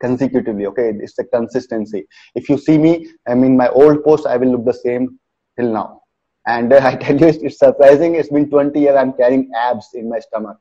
consecutively 0.00 0.66
okay? 0.66 0.92
It's 1.00 1.14
the 1.14 1.24
consistency. 1.24 2.06
If 2.34 2.48
you 2.48 2.58
see 2.58 2.78
me 2.78 3.08
i 3.26 3.34
mean 3.34 3.56
my 3.56 3.68
old 3.68 4.04
post 4.04 4.26
i 4.26 4.36
will 4.36 4.52
look 4.52 4.64
the 4.64 4.74
same 4.74 5.18
till 5.58 5.72
now. 5.72 6.02
And 6.46 6.72
uh, 6.72 6.80
i 6.90 6.94
tell 6.96 7.18
you 7.18 7.26
it's, 7.26 7.38
it's, 7.38 7.58
surprising. 7.58 8.14
It's 8.14 8.30
been 8.30 8.48
20 8.50 8.80
years 8.80 8.96
i'm 8.96 9.12
carrying 9.12 9.50
abs 9.56 9.88
in 9.94 10.08
my 10.08 10.20
stomach. 10.20 10.58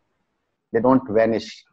They 0.74 0.82
don't 0.82 1.08
vanish. 1.10 1.64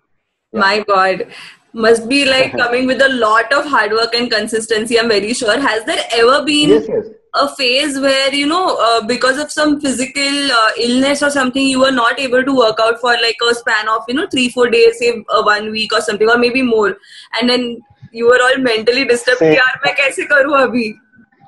Yeah. 0.52 0.60
my 0.60 0.84
god. 0.86 1.26
Must 1.72 2.08
be 2.08 2.24
like 2.24 2.52
coming 2.62 2.86
with 2.86 3.02
a 3.02 3.08
lot 3.08 3.52
of 3.52 3.66
hard 3.66 3.92
work 3.92 4.14
and 4.14 4.30
consistency 4.30 4.98
i'm 4.98 5.08
very 5.08 5.34
sure. 5.34 5.60
Has 5.60 5.84
there 5.84 6.04
ever 6.12 6.44
been 6.44 6.70
yes, 6.70 6.86
yes 6.88 7.06
a 7.34 7.48
phase 7.56 7.98
where 7.98 8.34
you 8.34 8.46
know 8.46 8.76
uh, 8.80 9.06
because 9.06 9.38
of 9.38 9.50
some 9.50 9.80
physical 9.80 10.52
uh, 10.52 10.70
illness 10.78 11.22
or 11.22 11.30
something 11.30 11.66
you 11.66 11.80
were 11.80 11.90
not 11.90 12.18
able 12.18 12.44
to 12.44 12.56
work 12.56 12.78
out 12.80 13.00
for 13.00 13.14
like 13.22 13.36
a 13.50 13.54
span 13.54 13.88
of 13.88 14.02
you 14.08 14.14
know 14.14 14.26
3 14.26 14.48
4 14.50 14.70
days 14.70 14.98
say 14.98 15.10
uh, 15.28 15.42
one 15.42 15.70
week 15.70 15.92
or 15.92 16.00
something 16.00 16.28
or 16.28 16.38
maybe 16.38 16.62
more 16.62 16.96
and 17.40 17.50
then 17.50 17.80
you 18.12 18.26
were 18.26 18.40
all 18.42 18.58
mentally 18.58 19.04
disturbed 19.04 19.40
See, 19.46 19.56
yaar 19.56 19.72
main 19.86 19.98
kaise 20.02 20.22
karu 20.34 20.60
abhi 20.66 20.92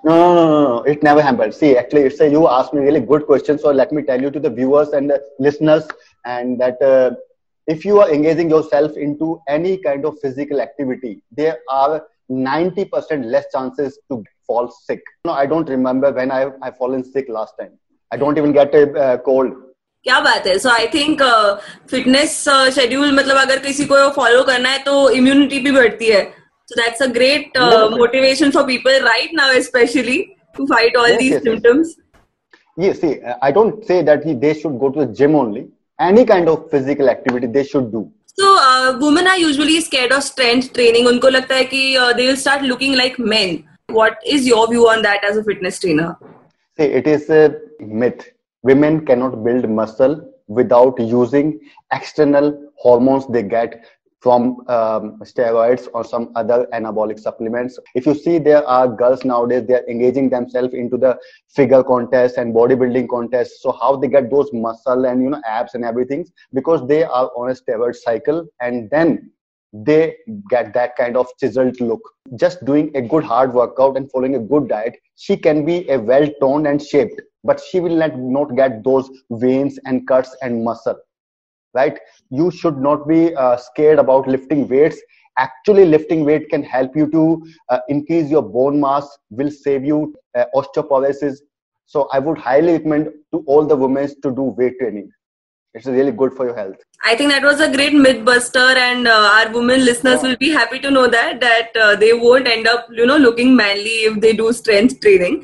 no, 0.07 0.17
no, 0.17 0.35
no, 0.35 0.65
no, 0.65 0.83
it 0.85 1.03
never 1.03 1.21
happened. 1.21 1.53
See, 1.53 1.77
actually, 1.77 2.03
it's 2.03 2.21
a, 2.21 2.29
you 2.31 2.47
asked 2.47 2.73
me 2.73 2.81
really 2.81 3.01
good 3.01 3.27
question. 3.27 3.59
So 3.59 3.73
let 3.73 3.91
me 3.91 4.03
tell 4.03 4.21
you 4.23 4.31
to 4.31 4.39
the 4.39 4.51
viewers 4.51 4.91
and 4.91 5.11
the 5.11 5.21
listeners, 5.41 5.89
and 6.25 6.61
that 6.61 6.81
uh, 6.81 7.17
if 7.67 7.85
you 7.85 7.99
are 8.01 8.09
engaging 8.09 8.49
yourself 8.49 8.97
into 8.97 9.41
any 9.49 9.79
kind 9.79 10.05
of 10.05 10.21
physical 10.21 10.61
activity, 10.61 11.23
there 11.33 11.59
are 11.69 12.07
90% 12.32 13.26
less 13.26 13.46
chances 13.54 14.00
to 14.10 14.24
fall 14.48 14.72
sick. 14.72 15.02
No, 15.26 15.34
I 15.34 15.46
don't 15.46 15.70
remember 15.70 16.12
when 16.12 16.32
I 16.32 16.52
I 16.62 16.72
fallen 16.72 17.04
sick 17.04 17.30
last 17.30 17.56
time. 17.60 17.74
I 18.12 18.18
don't 18.18 18.38
even 18.38 18.54
get 18.60 18.74
a 18.76 18.84
uh, 19.08 19.18
cold. 19.30 19.54
क्या 20.04 20.20
बात 20.20 20.48
है 20.48 20.58
so 20.60 20.70
I 20.70 20.88
think 20.94 21.22
fitness 21.90 22.32
schedule 22.76 23.12
मतलब 23.16 23.38
अगर 23.38 23.60
किसी 23.66 23.86
को 23.92 23.98
follow 24.14 24.44
करना 24.44 24.70
है 24.70 24.84
तो 24.84 25.10
इम्यूनिटी 25.18 25.60
भी 25.66 25.72
बढ़ती 25.72 26.06
है 26.12 26.22
so 26.72 26.78
that's 26.80 27.02
a 27.02 27.08
great 27.18 27.58
uh, 27.58 27.90
motivation 27.90 28.52
for 28.56 28.64
people 28.66 28.98
right 29.08 29.32
now 29.40 29.48
especially 29.62 30.38
to 30.58 30.66
fight 30.68 30.96
all 30.96 31.10
yes, 31.10 31.20
these 31.20 31.34
yes, 31.34 31.44
symptoms 31.48 31.90
yes 32.84 33.02
see 33.02 33.12
i 33.48 33.52
don't 33.58 33.84
say 33.90 33.98
that 34.10 34.28
they 34.44 34.54
should 34.60 34.78
go 34.84 34.90
to 34.98 35.02
the 35.02 35.10
gym 35.20 35.36
only 35.42 35.64
any 36.10 36.24
kind 36.32 36.52
of 36.54 36.70
physical 36.74 37.10
activity 37.16 37.50
they 37.58 37.66
should 37.72 37.92
do 37.98 38.04
So 38.39 38.57
uh, 38.61 38.99
women 39.01 39.27
are 39.27 39.39
usually 39.39 39.81
scared 39.81 40.13
of 40.13 40.23
strength 40.33 40.73
training 40.81 41.09
unko 41.15 41.33
lagta 41.39 41.57
hai 41.61 41.71
ki 41.73 41.87
uh, 42.05 42.13
they 42.21 42.27
will 42.29 42.43
start 42.45 42.69
looking 42.73 43.01
like 43.05 43.19
men 43.37 43.57
what 43.89 44.19
is 44.27 44.47
your 44.47 44.69
view 44.69 44.89
on 44.89 45.03
that 45.03 45.25
as 45.25 45.37
a 45.37 45.45
fitness 45.45 45.79
trainer? 45.79 46.17
See, 46.77 46.85
it 46.85 47.07
is 47.07 47.31
a 47.31 47.55
myth. 47.81 48.29
Women 48.63 49.07
cannot 49.07 49.45
build 49.45 49.69
muscle 49.69 50.33
without 50.49 50.99
using 50.99 51.61
external 51.93 52.71
hormones 52.77 53.27
they 53.29 53.43
get 53.43 53.85
from 54.27 54.47
um, 54.69 55.05
steroids 55.23 55.87
or 55.95 56.05
some 56.05 56.33
other 56.35 56.67
anabolic 56.73 57.21
supplements. 57.21 57.79
If 57.95 58.07
you 58.07 58.15
see, 58.15 58.39
there 58.39 58.67
are 58.67 58.89
girls 58.89 59.25
nowadays, 59.25 59.67
they 59.69 59.75
are 59.75 59.89
engaging 59.89 60.31
themselves 60.31 60.75
into 60.75 60.97
the 60.97 61.17
figure 61.49 61.85
contest 61.85 62.37
and 62.37 62.53
bodybuilding 62.53 63.09
contest. 63.09 63.63
So 63.63 63.71
how 63.81 63.95
they 63.95 64.09
get 64.09 64.29
those 64.29 64.51
muscle 64.53 65.07
and, 65.07 65.23
you 65.23 65.31
know, 65.31 65.41
abs 65.47 65.75
and 65.75 65.85
everything 65.85 66.27
because 66.53 66.89
they 66.89 67.05
are 67.05 67.31
on 67.37 67.51
a 67.51 67.55
steroid 67.55 67.95
cycle 67.95 68.49
and 68.61 68.91
then 68.91 69.31
they 69.73 70.17
get 70.51 70.75
that 70.75 70.97
kind 70.97 71.17
of 71.17 71.29
chiseled 71.39 71.81
look. 71.81 72.01
Just 72.35 72.65
doing 72.65 72.91
a 72.97 73.03
good 73.03 73.23
hard 73.23 73.55
workout 73.55 73.97
and 73.97 74.11
following 74.11 74.35
a 74.35 74.41
good 74.41 74.69
diet, 74.69 74.97
she 75.15 75.37
can 75.37 75.65
be 75.65 75.89
a 75.89 76.01
well 76.01 76.29
toned 76.41 76.67
and 76.67 76.83
shaped, 76.83 77.21
but 77.45 77.61
she 77.61 77.79
will 77.79 77.95
not, 77.95 78.19
not 78.19 78.57
get 78.57 78.83
those 78.83 79.09
veins 79.31 79.79
and 79.85 80.09
cuts 80.09 80.37
and 80.43 80.65
muscle. 80.65 80.99
Right? 81.75 82.01
You 82.31 82.51
should 82.51 82.79
not 82.79 83.07
be 83.09 83.35
uh, 83.35 83.57
scared 83.57 83.99
about 83.99 84.29
lifting 84.29 84.69
weights. 84.69 85.01
Actually, 85.39 85.85
lifting 85.85 86.25
weight 86.25 86.49
can 86.49 86.63
help 86.63 86.97
you 86.97 87.11
to 87.11 87.47
uh, 87.69 87.79
increase 87.89 88.31
your 88.31 88.43
bone 88.43 88.81
mass, 88.81 89.07
will 89.31 89.51
save 89.51 89.85
you 89.85 90.15
uh, 90.35 90.45
osteoporosis. 90.55 91.39
So, 91.85 92.09
I 92.13 92.19
would 92.19 92.39
highly 92.39 92.73
recommend 92.73 93.11
to 93.33 93.45
all 93.47 93.67
the 93.67 93.77
women 93.77 94.09
to 94.23 94.35
do 94.35 94.43
weight 94.43 94.79
training 94.79 95.13
it's 95.77 95.87
really 95.87 96.13
good 96.21 96.33
for 96.37 96.47
your 96.49 96.57
health 96.57 96.77
i 97.11 97.15
think 97.15 97.31
that 97.31 97.47
was 97.49 97.61
a 97.61 97.71
great 97.77 97.95
myth 98.05 98.25
buster 98.25 98.67
and 98.85 99.07
uh, 99.07 99.31
our 99.37 99.53
women 99.57 99.85
listeners 99.85 100.23
yeah. 100.23 100.29
will 100.29 100.37
be 100.45 100.51
happy 100.51 100.79
to 100.79 100.91
know 100.91 101.07
that 101.07 101.41
that 101.41 101.77
uh, 101.85 101.95
they 102.03 102.13
won't 102.13 102.49
end 102.49 102.67
up 102.67 102.87
you 103.01 103.07
know 103.11 103.19
looking 103.25 103.55
manly 103.55 103.97
if 104.11 104.21
they 104.21 104.33
do 104.33 104.53
strength 104.61 105.01
training 105.01 105.37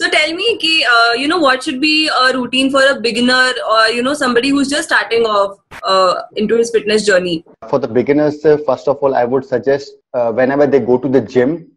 so 0.00 0.08
tell 0.10 0.32
me 0.32 0.56
ki, 0.58 0.84
uh, 0.84 1.12
you 1.14 1.28
know 1.28 1.38
what 1.38 1.62
should 1.62 1.80
be 1.80 2.08
a 2.08 2.32
routine 2.32 2.70
for 2.70 2.82
a 2.90 3.00
beginner 3.00 3.52
or 3.70 3.88
you 3.88 4.02
know 4.02 4.14
somebody 4.14 4.50
who's 4.50 4.68
just 4.68 4.88
starting 4.88 5.22
off 5.22 5.58
uh, 5.82 6.22
into 6.36 6.56
his 6.56 6.70
fitness 6.70 7.04
journey? 7.04 7.44
For 7.68 7.78
the 7.78 7.88
beginners 7.88 8.44
uh, 8.44 8.58
first 8.66 8.86
of 8.86 8.98
all 8.98 9.14
i 9.14 9.24
would 9.24 9.44
suggest 9.44 9.92
uh, 10.14 10.30
whenever 10.32 10.66
they 10.66 10.80
go 10.80 10.98
to 10.98 11.08
the 11.08 11.20
gym 11.20 11.72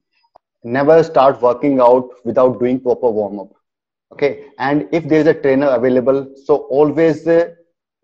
never 0.64 1.04
start 1.04 1.42
working 1.42 1.80
out 1.80 2.10
without 2.24 2.60
doing 2.60 2.80
proper 2.80 3.10
warm 3.10 3.40
up 3.40 3.50
okay? 4.14 4.46
And 4.60 4.88
if 4.92 5.08
there 5.08 5.22
is 5.22 5.28
a 5.28 5.34
trainer 5.34 5.70
available 5.70 6.36
so 6.46 6.58
always 6.80 7.28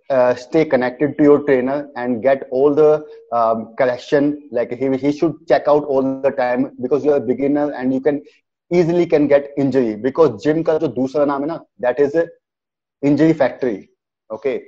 uh, 0.10 0.34
stay 0.36 0.64
connected 0.66 1.18
to 1.18 1.24
your 1.24 1.40
trainer 1.44 1.90
and 1.96 2.24
get 2.24 2.48
all 2.50 2.74
the 2.74 3.06
um, 3.34 3.76
correction. 3.78 4.50
Like 4.52 4.72
he, 4.72 4.98
he 4.98 5.12
should 5.12 5.36
check 5.48 5.64
out 5.68 5.84
all 5.84 6.22
the 6.22 6.32
time 6.32 6.76
because 6.82 7.04
you're 7.04 7.18
a 7.18 7.28
beginner 7.34 7.72
and 7.74 7.94
you 7.94 8.00
can 8.00 8.24
easily 8.74 9.06
can 9.06 9.28
get 9.28 9.52
injury 9.58 9.96
because 9.96 10.44
gym 10.44 10.64
ka 10.64 10.78
jo 10.80 10.88
dusra 11.00 11.26
naam 11.32 11.46
hai 11.46 11.52
na 11.54 11.60
that 11.80 12.00
is 12.00 12.16
injury 13.02 13.34
factory 13.34 13.90
okay? 14.32 14.62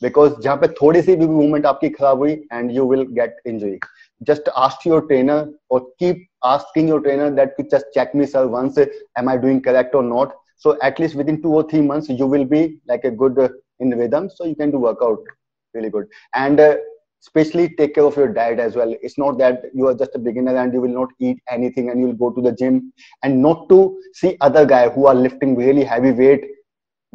Because 0.00 0.36
jahan 0.44 0.60
pe 0.60 0.68
thodi 0.80 1.02
si 1.08 1.16
bhi 1.16 1.28
movement 1.28 1.64
aapki 1.72 1.90
kharab 1.96 2.24
hui 2.24 2.38
and 2.50 2.72
you 2.72 2.84
will 2.84 3.04
get 3.04 3.36
injury. 3.44 3.78
Just 4.30 4.48
ask 4.56 4.84
your 4.84 5.02
trainer 5.02 5.50
or 5.68 5.82
keep 5.98 6.24
asking 6.44 6.88
your 6.88 7.00
trainer 7.00 7.30
that 7.34 7.54
just 7.70 7.86
check 7.94 8.14
me 8.14 8.26
sir 8.26 8.46
once 8.46 8.78
am 9.16 9.28
i 9.28 9.36
doing 9.36 9.60
correct 9.62 9.94
or 9.94 10.02
not? 10.02 10.34
So 10.56 10.76
at 10.82 10.98
least 10.98 11.14
within 11.14 11.42
two 11.42 11.52
or 11.52 11.68
three 11.68 11.80
months 11.80 12.08
you 12.08 12.26
will 12.26 12.44
be 12.44 12.78
like 12.88 13.04
a 13.04 13.10
good 13.10 13.38
uh, 13.38 13.48
in 13.80 13.90
rhythm 13.90 14.30
so 14.30 14.44
you 14.44 14.56
can 14.56 14.70
do 14.70 14.78
workout 14.78 15.18
really 15.74 15.90
good. 15.90 16.06
And 16.34 16.60
uh, 16.60 16.76
especially 17.23 17.69
take 17.77 17.95
care 17.95 18.05
of 18.05 18.15
your 18.15 18.31
diet 18.33 18.59
as 18.59 18.75
well 18.75 18.93
it's 19.01 19.17
not 19.17 19.37
that 19.37 19.63
you 19.73 19.87
are 19.87 19.93
just 19.93 20.15
a 20.15 20.19
beginner 20.19 20.55
and 20.55 20.73
you 20.73 20.81
will 20.81 20.95
not 21.01 21.09
eat 21.19 21.37
anything 21.49 21.89
and 21.89 21.99
you 21.99 22.07
will 22.07 22.21
go 22.23 22.29
to 22.31 22.41
the 22.41 22.51
gym 22.53 22.93
and 23.23 23.41
not 23.41 23.67
to 23.67 23.99
see 24.13 24.37
other 24.39 24.65
guy 24.65 24.87
who 24.87 25.05
are 25.05 25.15
lifting 25.15 25.55
really 25.55 25.83
heavy 25.83 26.11
weight 26.11 26.45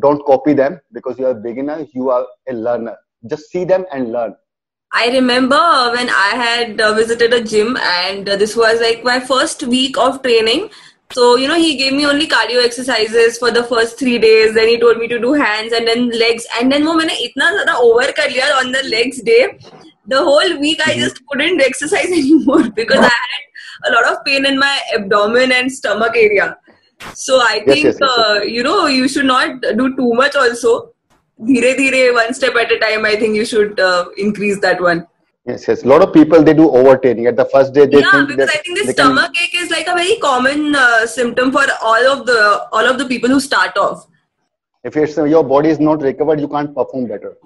don't 0.01 0.25
copy 0.27 0.53
them 0.53 0.79
because 0.93 1.19
you 1.19 1.27
are 1.27 1.37
a 1.39 1.43
beginner 1.49 1.87
you 1.95 2.11
are 2.11 2.27
a 2.49 2.53
learner 2.53 2.97
just 3.27 3.51
see 3.51 3.65
them 3.65 3.87
and 3.93 4.13
learn 4.13 4.35
I 4.97 5.09
remember 5.09 5.57
when 5.93 6.09
I 6.09 6.29
had 6.37 6.81
uh, 6.81 6.95
visited 6.95 7.33
a 7.33 7.43
gym, 7.43 7.77
and 7.77 8.29
uh, 8.29 8.37
this 8.37 8.55
was 8.55 8.81
like 8.81 9.03
my 9.03 9.19
first 9.19 9.65
week 9.65 9.99
of 9.99 10.23
training. 10.23 10.71
So, 11.11 11.35
you 11.35 11.49
know, 11.49 11.57
he 11.57 11.77
gave 11.77 11.93
me 11.95 12.07
only 12.07 12.29
cardio 12.29 12.65
exercises 12.65 13.37
for 13.39 13.51
the 13.51 13.65
first 13.65 13.99
three 13.99 14.19
days. 14.19 14.55
Then 14.55 14.69
he 14.69 14.79
told 14.79 14.99
me 14.99 15.09
to 15.09 15.19
do 15.19 15.33
hands 15.33 15.73
and 15.73 15.87
then 15.87 16.11
legs. 16.11 16.47
And 16.61 16.71
then 16.71 16.87
वो 16.87 16.95
मैंने 16.95 17.17
इतना 17.25 17.51
ज़्यादा 17.53 17.75
over 17.89 18.13
कर 18.19 18.31
लिया 18.31 18.53
on 18.61 18.71
the 18.71 18.85
legs 18.89 19.21
day. 19.23 19.59
the 20.10 20.18
whole 20.18 20.60
week 20.60 20.80
I 20.86 20.96
just 20.96 21.26
couldn't 21.28 21.62
exercise 21.62 22.06
anymore 22.20 22.70
because 22.70 23.00
I 23.00 23.16
had 23.26 23.90
a 23.90 23.92
lot 23.94 24.12
of 24.12 24.26
pain 24.26 24.46
in 24.46 24.58
my 24.60 24.80
abdomen 24.96 25.52
and 25.52 25.72
stomach 25.72 26.16
area. 26.16 26.58
So 27.14 27.40
I 27.40 27.64
think, 27.66 27.84
yes, 27.84 27.84
yes, 27.84 27.98
yes, 28.02 28.10
uh, 28.10 28.42
you 28.42 28.64
know, 28.64 28.88
you 28.88 29.08
should 29.08 29.26
not 29.26 29.62
do 29.62 29.96
too 29.96 30.14
much 30.14 30.36
also. 30.36 30.94
Dhire, 31.42 32.14
one 32.14 32.34
step 32.34 32.56
at 32.56 32.72
a 32.72 32.80
time, 32.80 33.06
I 33.06 33.16
think 33.16 33.36
you 33.36 33.46
should 33.46 33.80
uh, 33.80 34.10
increase 34.18 34.60
that 34.60 34.82
one. 34.82 35.08
Yes, 35.46 35.68
yes. 35.68 35.84
A 35.84 35.88
lot 35.88 36.02
of 36.02 36.14
people 36.14 36.44
they 36.44 36.54
do 36.54 36.68
overtraining 36.68 37.28
at 37.28 37.38
the 37.38 37.46
first 37.46 37.74
day. 37.74 37.86
They 37.86 38.00
yeah, 38.00 38.12
think 38.12 38.28
because 38.28 38.50
I 38.50 38.58
think 38.58 38.86
the 38.86 38.92
stomach 38.92 39.34
can... 39.34 39.44
ache 39.44 39.56
is 39.56 39.72
like 39.72 39.88
a 39.88 39.94
very 39.94 40.18
common 40.18 40.76
uh, 40.76 41.08
symptom 41.08 41.52
for 41.52 41.64
all 41.82 42.08
of 42.08 42.26
the 42.26 42.68
all 42.72 42.86
of 42.86 42.98
the 42.98 43.06
people 43.06 43.30
who 43.30 43.40
start 43.40 43.78
off. 43.78 44.06
If 44.84 44.96
your 44.96 45.44
body 45.44 45.70
is 45.70 45.80
not 45.80 46.02
recovered, 46.02 46.40
you 46.40 46.48
can't 46.48 46.76
perform 46.76 47.08
better. 47.08 47.38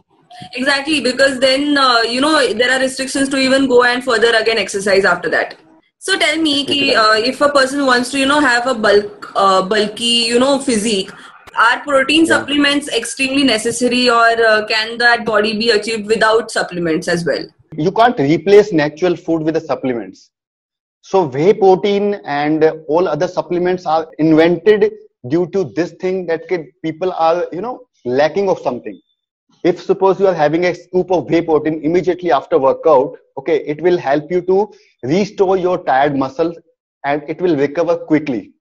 Exactly, 0.53 0.99
because 1.01 1.39
then 1.39 1.77
uh, 1.77 2.01
you 2.01 2.21
know 2.21 2.53
there 2.53 2.71
are 2.71 2.79
restrictions 2.79 3.29
to 3.29 3.37
even 3.37 3.67
go 3.67 3.83
and 3.83 4.03
further 4.03 4.33
again 4.35 4.57
exercise 4.57 5.05
after 5.05 5.29
that. 5.29 5.55
So 5.99 6.17
tell 6.19 6.37
me, 6.37 6.65
ki, 6.65 6.95
uh, 6.95 7.13
if 7.13 7.39
a 7.41 7.49
person 7.49 7.85
wants 7.85 8.11
to 8.11 8.19
you 8.19 8.25
know 8.25 8.39
have 8.39 8.67
a 8.67 8.73
bulk 8.73 9.31
uh, 9.35 9.61
bulky 9.61 10.13
you 10.33 10.39
know 10.39 10.59
physique, 10.59 11.11
are 11.57 11.79
protein 11.81 12.25
yeah. 12.25 12.37
supplements 12.37 12.87
extremely 12.89 13.43
necessary, 13.43 14.09
or 14.09 14.45
uh, 14.53 14.65
can 14.65 14.97
that 14.97 15.25
body 15.25 15.57
be 15.57 15.69
achieved 15.69 16.07
without 16.07 16.51
supplements 16.51 17.07
as 17.07 17.25
well? 17.25 17.45
you 17.77 17.91
can't 17.91 18.19
replace 18.19 18.71
natural 18.71 19.15
food 19.15 19.41
with 19.41 19.55
the 19.55 19.61
supplements 19.61 20.29
So 21.01 21.25
whey 21.27 21.53
protein 21.53 22.13
and 22.25 22.63
all 22.87 23.07
other 23.07 23.27
supplements 23.27 23.85
are 23.85 24.09
invented 24.19 24.93
due 25.27 25.47
to 25.47 25.65
this 25.75 25.91
thing 25.99 26.25
that 26.27 26.47
people 26.81 27.11
are, 27.11 27.45
you 27.51 27.61
know, 27.61 27.87
lacking 28.05 28.47
of 28.49 28.59
something. 28.59 29.01
If 29.63 29.81
suppose 29.81 30.19
you 30.19 30.27
are 30.27 30.33
having 30.33 30.65
a 30.65 30.75
scoop 30.75 31.11
of 31.11 31.29
whey 31.29 31.41
protein 31.41 31.81
immediately 31.83 32.31
after 32.31 32.59
workout, 32.59 33.17
okay, 33.37 33.57
it 33.65 33.81
will 33.81 33.97
help 33.97 34.29
you 34.29 34.41
to 34.41 34.71
restore 35.03 35.57
your 35.57 35.83
tired 35.83 36.17
muscles 36.17 36.57
and 37.05 37.23
it 37.27 37.41
will 37.41 37.55
recover 37.55 37.97
quickly. 37.97 38.51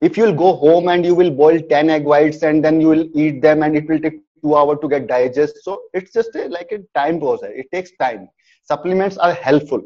If 0.00 0.16
you'll 0.16 0.34
go 0.34 0.54
home 0.54 0.88
and 0.88 1.04
you 1.04 1.14
will 1.14 1.30
boil 1.30 1.58
10 1.60 1.90
egg 1.90 2.04
whites 2.04 2.42
and 2.42 2.64
then 2.64 2.80
you 2.80 2.88
will 2.88 3.08
eat 3.14 3.42
them 3.42 3.62
and 3.62 3.76
it 3.76 3.88
will 3.88 3.98
take 3.98 4.20
two 4.42 4.54
hours 4.56 4.78
to 4.82 4.88
get 4.88 5.08
digest. 5.08 5.64
So 5.64 5.82
it's 5.92 6.12
just 6.12 6.34
a, 6.36 6.48
like 6.48 6.70
a 6.72 6.78
time 6.98 7.18
process. 7.18 7.50
It 7.54 7.66
takes 7.72 7.90
time. 8.00 8.28
Supplements 8.64 9.16
are 9.16 9.32
helpful 9.32 9.82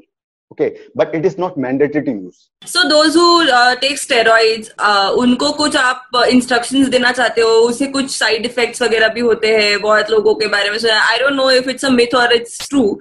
okay 0.51 0.77
but 0.96 1.13
it 1.15 1.25
is 1.25 1.38
not 1.38 1.58
mandatory 1.58 2.04
to 2.06 2.12
use 2.12 2.50
so 2.65 2.88
those 2.88 3.13
who 3.13 3.50
uh, 3.50 3.75
take 3.75 3.98
steroids 3.98 4.70
uh, 4.77 5.10
उनको 5.24 5.51
कुछ 5.58 5.75
आप 5.75 6.22
instructions 6.30 6.89
देना 6.89 7.12
चाहते 7.12 7.42
हो 7.42 7.58
उसे 7.70 7.88
कुछ 7.98 8.12
side 8.18 8.46
effects 8.50 8.82
वगैरह 8.82 9.08
भी 9.13 9.22
होते 9.22 9.56
हैं 9.58 9.82
बहुत 9.82 10.10
लोगों 10.12 10.36
के 10.36 10.48
बारे 10.56 10.70
में 10.70 10.77
सुना 10.77 11.01
I 11.13 11.18
don't 11.24 11.36
know 11.36 11.50
if 11.50 11.68
it's 11.68 11.84
a 11.84 11.92
myth 11.92 12.13
or 12.13 12.27
it's 12.39 12.68
true 12.68 12.98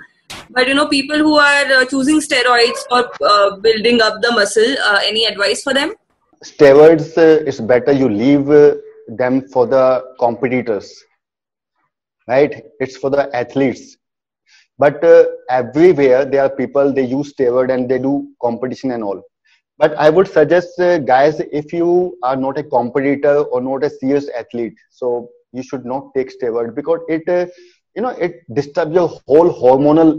but 0.51 0.69
you 0.69 0.75
know 0.75 0.87
people 0.89 1.19
who 1.19 1.37
are 1.39 1.67
uh, 1.79 1.85
choosing 1.85 2.21
steroids 2.21 2.87
for 2.89 3.03
uh, 3.33 3.57
building 3.57 4.01
up 4.01 4.21
the 4.23 4.33
muscle 4.33 4.77
uh, 4.89 5.01
any 5.05 5.27
advice 5.27 5.63
for 5.63 5.75
them 5.75 5.93
steroids 6.43 7.17
uh, 7.19 7.51
it's 7.53 7.61
better 7.61 7.93
you 7.93 8.09
leave 8.09 8.51
uh, 8.51 8.75
them 9.09 9.43
for 9.53 9.67
the 9.67 9.85
competitors 10.19 10.95
right 12.29 12.63
it's 12.81 12.97
for 12.97 13.11
the 13.11 13.29
athletes 13.43 13.97
but 14.80 15.04
uh, 15.04 15.26
everywhere 15.50 16.26
there 16.26 16.44
are 16.44 16.50
people 16.62 16.94
they 16.94 17.06
use 17.06 17.34
steroid 17.34 17.74
and 17.74 17.90
they 17.90 18.00
do 18.00 18.28
competition 18.42 18.92
and 18.92 19.04
all. 19.04 19.22
But 19.78 19.96
i 19.98 20.10
would 20.10 20.28
suggest 20.28 20.80
uh, 20.80 20.98
guys 21.00 21.40
if 21.62 21.74
you 21.74 22.18
are 22.24 22.36
not 22.36 22.58
a 22.58 22.64
competitor 22.64 23.36
or 23.56 23.62
not 23.62 23.84
a 23.84 23.90
serious 23.90 24.30
athlete 24.42 24.78
so 24.92 25.30
you 25.54 25.64
should 25.64 25.86
not 25.86 26.10
take 26.16 26.32
steroid 26.38 26.76
because 26.76 27.02
it 27.10 27.30
uh, 27.30 27.46
you 27.96 28.02
know 28.04 28.10
it 28.28 28.44
disturbs 28.54 28.94
your 29.00 29.08
whole 29.10 29.42
hormonal 29.62 30.10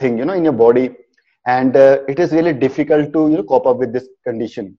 thing 0.00 0.18
you 0.18 0.24
know 0.24 0.34
in 0.34 0.44
your 0.44 0.52
body. 0.52 0.90
And 1.46 1.76
uh, 1.76 1.98
it 2.08 2.18
is 2.18 2.32
really 2.32 2.52
difficult 2.52 3.12
to 3.12 3.28
you 3.30 3.36
know 3.38 3.42
cope 3.44 3.66
up 3.66 3.78
with 3.78 3.92
this 3.92 4.08
condition. 4.26 4.76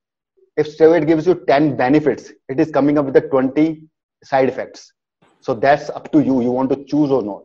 If 0.57 0.67
steroid 0.77 1.07
gives 1.07 1.25
you 1.27 1.35
10 1.47 1.75
benefits 1.75 2.31
it 2.49 2.59
is 2.59 2.71
coming 2.71 2.97
up 2.97 3.05
with 3.05 3.15
the 3.15 3.21
20 3.21 3.81
side 4.23 4.49
effects. 4.49 4.93
So 5.41 5.53
that's 5.53 5.89
up 5.89 6.11
to 6.11 6.19
you. 6.21 6.41
You 6.41 6.51
want 6.51 6.69
to 6.71 6.83
choose 6.85 7.11
or 7.11 7.23
not 7.23 7.43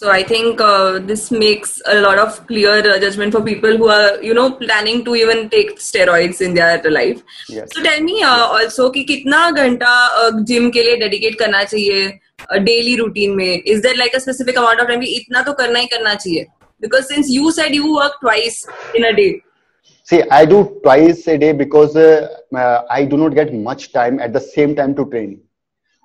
so 0.00 0.10
I 0.10 0.22
think 0.22 0.60
uh, 0.60 0.98
this 0.98 1.30
makes 1.30 1.80
a 1.86 2.02
lot 2.02 2.18
of 2.18 2.46
clear 2.46 2.80
uh, 2.80 2.98
judgment 2.98 3.32
for 3.32 3.40
people 3.42 3.78
who 3.78 3.88
are, 3.88 4.22
you 4.22 4.34
know, 4.34 4.52
planning 4.52 5.02
to 5.06 5.14
even 5.16 5.48
take 5.48 5.78
steroids 5.78 6.42
in 6.42 6.52
their 6.52 6.82
life. 6.90 7.22
Yes. 7.48 7.70
So 7.72 7.82
tell 7.82 8.02
me 8.02 8.22
uh, 8.22 8.46
also 8.46 8.90
कि 8.90 9.04
कितना 9.04 9.50
घंटा 9.50 9.94
gym 10.44 10.70
के 10.70 10.82
लिए 10.82 10.96
dedicate 11.00 11.38
करना 11.38 11.64
चाहिए 11.64 12.12
daily 12.66 12.98
routine 13.00 13.34
में? 13.36 13.62
Is 13.64 13.80
there 13.80 13.96
like 13.96 14.12
a 14.12 14.20
specific 14.20 14.58
amount 14.58 14.80
of 14.80 14.88
time 14.88 15.00
कि 15.00 15.16
इतना 15.20 15.42
तो 15.46 15.52
करना 15.62 15.78
ही 15.78 15.86
करना 15.94 16.14
चाहिए? 16.14 16.44
Because 16.78 17.08
since 17.08 17.30
you 17.30 17.50
said 17.50 17.74
you 17.74 17.94
work 17.94 18.20
twice 18.20 18.66
in 18.94 19.04
a 19.04 19.16
day. 19.16 19.40
See, 20.04 20.22
I 20.30 20.44
do 20.44 20.78
twice 20.84 21.26
a 21.26 21.38
day 21.38 21.52
because 21.52 21.96
uh, 21.96 22.28
uh, 22.54 22.82
I 22.90 23.06
do 23.06 23.16
not 23.16 23.34
get 23.34 23.54
much 23.54 23.92
time 23.92 24.20
at 24.20 24.34
the 24.34 24.40
same 24.40 24.76
time 24.76 24.94
to 24.94 25.06
train 25.06 25.40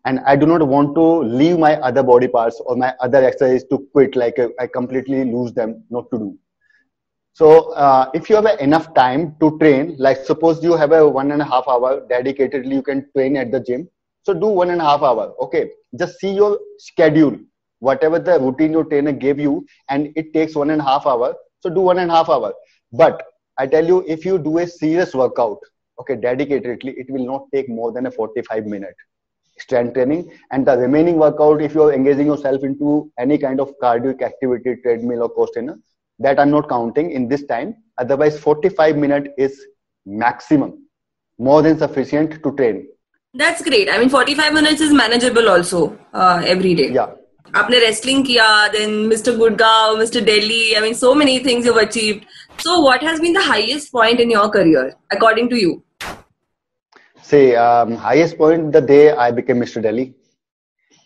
and 0.07 0.21
i 0.33 0.35
do 0.41 0.47
not 0.51 0.63
want 0.73 0.95
to 0.99 1.05
leave 1.41 1.59
my 1.59 1.75
other 1.89 2.03
body 2.11 2.29
parts 2.37 2.61
or 2.65 2.77
my 2.83 2.91
other 3.07 3.23
exercise 3.29 3.65
to 3.71 3.79
quit 3.93 4.17
like 4.23 4.39
uh, 4.39 4.49
i 4.61 4.67
completely 4.67 5.25
lose 5.25 5.53
them 5.53 5.83
not 5.91 6.11
to 6.11 6.19
do. 6.19 6.39
So 7.39 7.73
uh, 7.75 8.11
if 8.15 8.31
you 8.31 8.37
have 8.37 8.47
enough 8.67 8.95
time 8.95 9.37
to 9.41 9.59
train 9.59 9.97
like 9.99 10.25
suppose 10.25 10.63
you 10.65 10.77
have 10.83 10.93
a 10.93 11.07
one 11.07 11.33
and 11.33 11.43
a 11.43 11.45
half 11.45 11.67
hour 11.69 11.91
dedicatedly 12.13 12.73
you 12.77 12.83
can 12.83 13.03
train 13.15 13.37
at 13.37 13.51
the 13.53 13.61
gym. 13.61 13.91
So 14.23 14.33
do 14.33 14.47
one 14.47 14.71
and 14.71 14.81
a 14.81 14.85
half 14.85 15.03
hour 15.03 15.35
okay? 15.47 15.71
Just 15.99 16.19
see 16.19 16.33
your 16.33 16.59
schedule 16.79 17.37
whatever 17.81 18.19
the 18.19 18.39
routine 18.41 18.73
your 18.73 18.85
trainer 18.85 19.13
gave 19.13 19.39
you 19.39 19.67
and 19.91 20.15
it 20.17 20.33
takes 20.33 20.55
one 20.55 20.71
and 20.71 20.81
a 20.81 20.85
half 20.85 21.07
hour. 21.07 21.35
So 21.61 21.69
do 21.69 21.83
one 21.83 21.99
and 21.99 22.11
a 22.11 22.15
half 22.15 22.31
hour. 22.31 22.55
But 22.93 23.23
i 23.59 23.67
tell 23.67 23.87
you 23.87 24.05
if 24.07 24.25
you 24.25 24.39
do 24.39 24.59
a 24.59 24.67
serious 24.67 25.15
workout 25.15 25.59
okay 26.01 26.17
dedicatedly 26.25 26.95
it 27.03 27.11
will 27.11 27.27
not 27.27 27.45
take 27.55 27.69
more 27.69 27.93
than 27.93 28.07
a 28.07 28.11
45 28.11 28.67
minute 28.67 29.07
strength 29.59 29.95
training 29.95 30.31
and 30.51 30.67
the 30.67 30.77
remaining 30.77 31.17
workout 31.17 31.63
if 31.63 31.75
you're 31.75 31.93
engaging 31.93 32.27
yourself 32.27 32.63
into 32.63 33.11
any 33.19 33.39
kind 33.39 33.61
of 33.61 33.73
cardiac 33.81 34.23
activity 34.23 34.77
treadmill 34.83 35.23
or 35.23 35.31
cross 35.31 35.51
trainer 35.53 35.77
that 36.21 36.39
i'm 36.39 36.51
not 36.51 36.69
counting 36.69 37.11
in 37.11 37.29
this 37.29 37.45
time. 37.47 37.75
Otherwise 37.99 38.39
45 38.39 38.97
minutes 38.97 39.29
is 39.39 39.67
maximum 40.07 40.87
more 41.39 41.63
than 41.63 41.79
sufficient 41.79 42.43
to 42.43 42.53
train. 42.57 42.87
That's 43.35 43.63
great. 43.63 43.91
I 43.91 43.99
mean 43.99 44.09
45 44.09 44.53
minutes 44.53 44.81
is 44.81 44.93
manageable 44.93 45.49
also 45.49 45.99
uh, 46.13 46.43
every 46.45 46.75
day. 46.75 46.91
Yeah. 46.93 47.15
आपने 47.55 47.79
wrestling 47.79 48.25
किया 48.27 48.47
then 48.69 48.91
mister 49.09 49.37
Gurgaon 49.37 49.97
mister 49.97 50.21
Delhi 50.29 50.73
I 50.75 50.81
mean 50.83 50.95
so 50.95 51.13
many 51.15 51.39
things 51.45 51.67
you 51.67 51.73
achieved 51.83 52.61
so 52.63 52.81
what 52.83 53.05
has 53.05 53.21
been 53.21 53.35
the 53.35 53.43
highest 53.49 53.93
point 53.93 54.21
in 54.21 54.31
your 54.31 54.49
career 54.55 54.91
according 55.17 55.51
to 55.51 55.57
you 55.57 55.71
See, 57.27 57.57
um, 57.57 57.97
highest 57.97 58.39
point 58.39 58.71
the 58.71 58.81
day 58.81 59.11
I 59.11 59.33
became 59.33 59.59
Mr. 59.59 59.83
Delhi, 59.83 60.15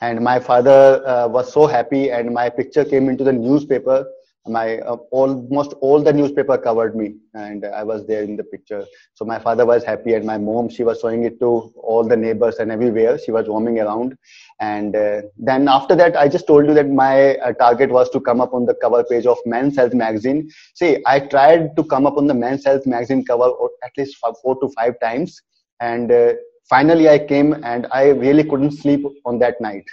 and 0.03 0.21
my 0.21 0.39
father 0.39 1.03
uh, 1.09 1.27
was 1.27 1.51
so 1.51 1.67
happy, 1.67 2.11
and 2.11 2.35
my 2.35 2.51
picture 2.51 2.85
came 2.85 3.09
into 3.09 3.25
the 3.25 3.33
newspaper. 3.33 4.05
My 4.47 4.81
uh, 4.81 4.97
almost 5.13 5.73
all 5.81 6.03
the 6.03 6.13
newspaper 6.13 6.59
covered 6.59 6.95
me, 6.95 7.15
and 7.33 7.65
I 7.65 7.85
was 7.85 8.07
there 8.07 8.23
in 8.23 8.37
the 8.37 8.45
picture. 8.45 8.85
So 9.15 9.25
my 9.25 9.39
father 9.39 9.65
was 9.65 9.83
happy, 9.83 10.13
and 10.13 10.27
my 10.27 10.37
mom 10.37 10.69
she 10.69 10.85
was 10.85 11.01
showing 11.01 11.25
it 11.25 11.41
to 11.41 11.73
all 11.75 12.05
the 12.05 12.19
neighbors 12.19 12.57
and 12.57 12.71
everywhere. 12.71 13.19
She 13.19 13.33
was 13.33 13.49
roaming 13.49 13.81
around, 13.81 14.15
and 14.61 14.95
uh, 14.95 15.23
then 15.39 15.69
after 15.69 15.97
that, 15.97 16.17
I 16.19 16.29
just 16.29 16.47
told 16.47 16.67
you 16.67 16.75
that 16.75 16.91
my 16.91 17.37
uh, 17.37 17.55
target 17.55 17.89
was 17.89 18.11
to 18.11 18.21
come 18.21 18.43
up 18.43 18.53
on 18.53 18.67
the 18.67 18.75
cover 18.75 19.03
page 19.05 19.25
of 19.25 19.39
Men's 19.47 19.77
Health 19.77 19.95
magazine. 19.95 20.51
See, 20.75 20.99
I 21.07 21.21
tried 21.21 21.77
to 21.77 21.83
come 21.83 22.05
up 22.05 22.19
on 22.19 22.27
the 22.27 22.35
Men's 22.35 22.67
Health 22.67 22.87
magazine 22.87 23.25
cover 23.25 23.51
at 23.83 23.93
least 23.97 24.19
four 24.43 24.61
to 24.61 24.69
five 24.77 25.01
times 25.01 25.41
and 25.80 26.12
uh, 26.12 26.34
finally 26.70 27.08
i 27.10 27.18
came 27.32 27.54
and 27.72 27.88
i 27.92 28.04
really 28.24 28.44
couldn't 28.52 28.72
sleep 28.72 29.06
on 29.26 29.40
that 29.40 29.60
night 29.62 29.84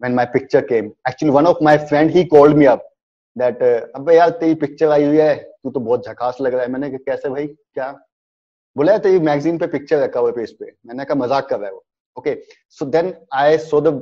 when 0.00 0.14
my 0.14 0.26
picture 0.36 0.62
came 0.62 0.92
actually 1.08 1.34
one 1.38 1.46
of 1.46 1.60
my 1.68 1.76
friend 1.90 2.10
he 2.10 2.24
called 2.34 2.56
me 2.62 2.68
up 2.74 2.84
that 3.36 3.60
अबे 3.96 4.16
यार 4.16 4.30
तेरी 4.40 4.54
picture 4.62 4.90
आई 4.90 5.04
हुई 5.04 5.16
है 5.16 5.34
तू 5.36 5.70
तो 5.70 5.80
बहुत 5.80 6.06
झकास 6.08 6.36
लग 6.40 6.54
रहा 6.54 6.62
है 6.62 6.70
मैंने 6.72 6.90
कहा 6.90 7.10
कैसे 7.10 7.28
भाई 7.30 7.46
क्या 7.46 7.90
बोला 8.76 8.96
तेरी 9.04 9.18
मैगजीन 9.28 9.58
पे 9.58 9.66
पिक्चर 9.74 10.02
रखा 10.02 10.20
हुआ 10.20 10.30
पेज 10.38 10.52
पे 10.58 10.72
मैंने 10.86 11.04
कहा 11.04 11.18
मजाक 11.24 11.48
कर 11.48 11.58
रहा 11.58 11.66
है 11.66 11.72
वो 11.72 11.84
okay 12.18 12.36
so 12.78 12.86
then 12.96 13.12
I 13.42 13.58
so 13.70 13.80
the 13.80 13.94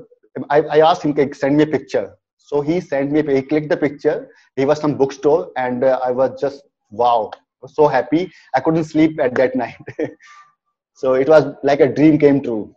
I, 0.51 0.61
I 0.63 0.81
asked 0.81 1.03
him 1.03 1.15
to 1.15 1.35
send 1.35 1.57
me 1.57 1.65
a 1.65 1.67
picture. 1.67 2.15
So 2.39 2.61
he 2.61 2.81
sent 2.81 3.13
me, 3.13 3.23
he 3.23 3.43
clicked 3.43 3.69
the 3.69 3.77
picture. 3.77 4.31
He 4.57 4.65
was 4.65 4.81
some 4.81 4.97
bookstore 4.97 5.51
and 5.57 5.85
uh, 5.85 6.01
I 6.05 6.11
was 6.11 6.41
just, 6.41 6.63
wow, 6.91 7.31
was 7.61 7.75
so 7.75 7.89
happy. 7.89 8.33
I 8.55 8.61
couldn't 8.61 8.85
sleep 8.85 9.21
at 9.21 9.35
that 9.35 9.55
night. 9.55 9.77
So 10.94 11.14
it 11.14 11.28
was 11.28 11.56
like 11.64 11.80
a 11.80 11.88
dream 11.88 12.18
came 12.18 12.42
true. 12.42 12.74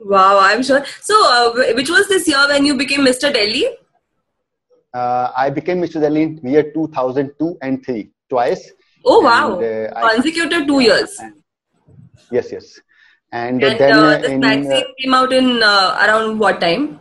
Wow, 0.00 0.38
I'm 0.40 0.62
sure. 0.62 0.84
So, 1.02 1.14
uh, 1.14 1.74
which 1.74 1.90
was 1.90 2.06
this 2.08 2.28
year 2.28 2.44
when 2.48 2.64
you 2.64 2.76
became 2.76 3.00
Mr. 3.00 3.32
Delhi? 3.32 3.66
Uh, 4.94 5.32
I 5.36 5.50
became 5.50 5.82
Mr. 5.82 6.00
Delhi 6.00 6.22
in 6.22 6.40
year 6.44 6.70
2002 6.72 7.58
and 7.62 7.84
3, 7.84 8.10
twice. 8.28 8.70
Oh, 9.04 9.20
wow. 9.20 9.58
And, 9.58 9.92
uh, 9.92 10.08
Consecutive 10.14 10.66
two 10.66 10.80
years. 10.80 11.20
Yes, 12.30 12.52
yes. 12.52 12.80
And, 13.32 13.62
and 13.62 13.78
then 13.78 13.92
uh, 13.92 14.18
the 14.18 14.30
in, 14.30 14.40
vaccine 14.40 14.84
came 15.00 15.14
out 15.14 15.32
in 15.32 15.62
uh, 15.62 15.98
around 16.06 16.38
what 16.38 16.60
time? 16.60 17.00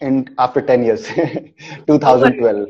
In 0.00 0.34
after 0.38 0.60
10 0.60 0.84
years, 0.84 1.06
2012. 1.86 2.68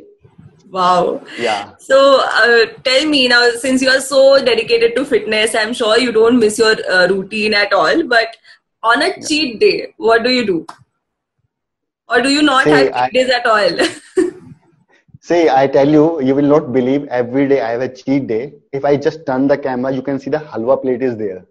Wow. 0.74 1.22
Yeah. 1.38 1.76
So 1.78 2.20
uh, 2.20 2.66
tell 2.82 3.06
me 3.06 3.28
now, 3.28 3.50
since 3.50 3.80
you 3.80 3.90
are 3.90 4.00
so 4.00 4.44
dedicated 4.44 4.96
to 4.96 5.04
fitness, 5.04 5.54
I'm 5.54 5.72
sure 5.72 5.98
you 5.98 6.10
don't 6.10 6.40
miss 6.40 6.58
your 6.58 6.74
uh, 6.90 7.06
routine 7.06 7.54
at 7.54 7.72
all. 7.72 8.02
But 8.02 8.36
on 8.82 9.02
a 9.02 9.08
yeah. 9.08 9.26
cheat 9.28 9.60
day, 9.60 9.94
what 9.98 10.24
do 10.24 10.30
you 10.30 10.44
do? 10.44 10.66
Or 12.08 12.20
do 12.20 12.28
you 12.28 12.42
not 12.42 12.64
See, 12.64 12.70
have 12.70 12.86
cheat 12.86 12.94
I, 12.94 13.10
days 13.10 13.30
at 13.30 13.46
all? 13.46 14.32
See, 15.20 15.48
I 15.48 15.68
tell 15.68 15.88
you, 15.88 16.20
you 16.20 16.34
will 16.34 16.50
not 16.56 16.72
believe 16.72 17.06
every 17.06 17.48
day 17.48 17.60
I 17.60 17.70
have 17.70 17.80
a 17.80 17.88
cheat 17.88 18.26
day. 18.26 18.54
If 18.72 18.84
I 18.84 18.96
just 18.96 19.24
turn 19.26 19.46
the 19.46 19.56
camera, 19.56 19.92
you 19.92 20.02
can 20.02 20.18
see 20.18 20.28
the 20.28 20.38
halwa 20.38 20.82
plate 20.82 21.02
is 21.02 21.16
there. 21.16 21.46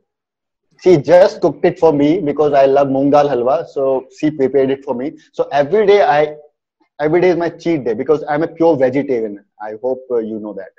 She 0.83 0.97
just 0.97 1.39
cooked 1.39 1.63
it 1.63 1.79
for 1.79 1.93
me 1.93 2.19
because 2.19 2.51
I 2.51 2.65
love 2.65 2.89
moong 2.89 3.09
dal 3.09 3.29
halwa. 3.29 3.65
So 3.67 4.07
she 4.19 4.31
prepared 4.31 4.69
it 4.69 4.83
for 4.83 4.93
me. 4.93 5.13
So 5.31 5.47
every 5.53 5.87
day 5.87 6.03
I 6.03 6.35
every 7.03 7.21
day 7.21 7.29
is 7.29 7.37
my 7.37 7.49
cheat 7.49 7.83
day 7.85 7.93
because 7.93 8.23
I'm 8.29 8.43
a 8.43 8.47
pure 8.47 8.77
vegetarian. 8.77 9.43
I 9.61 9.73
hope 9.81 10.03
uh, 10.11 10.17
you 10.17 10.39
know 10.39 10.53
that. 10.53 10.71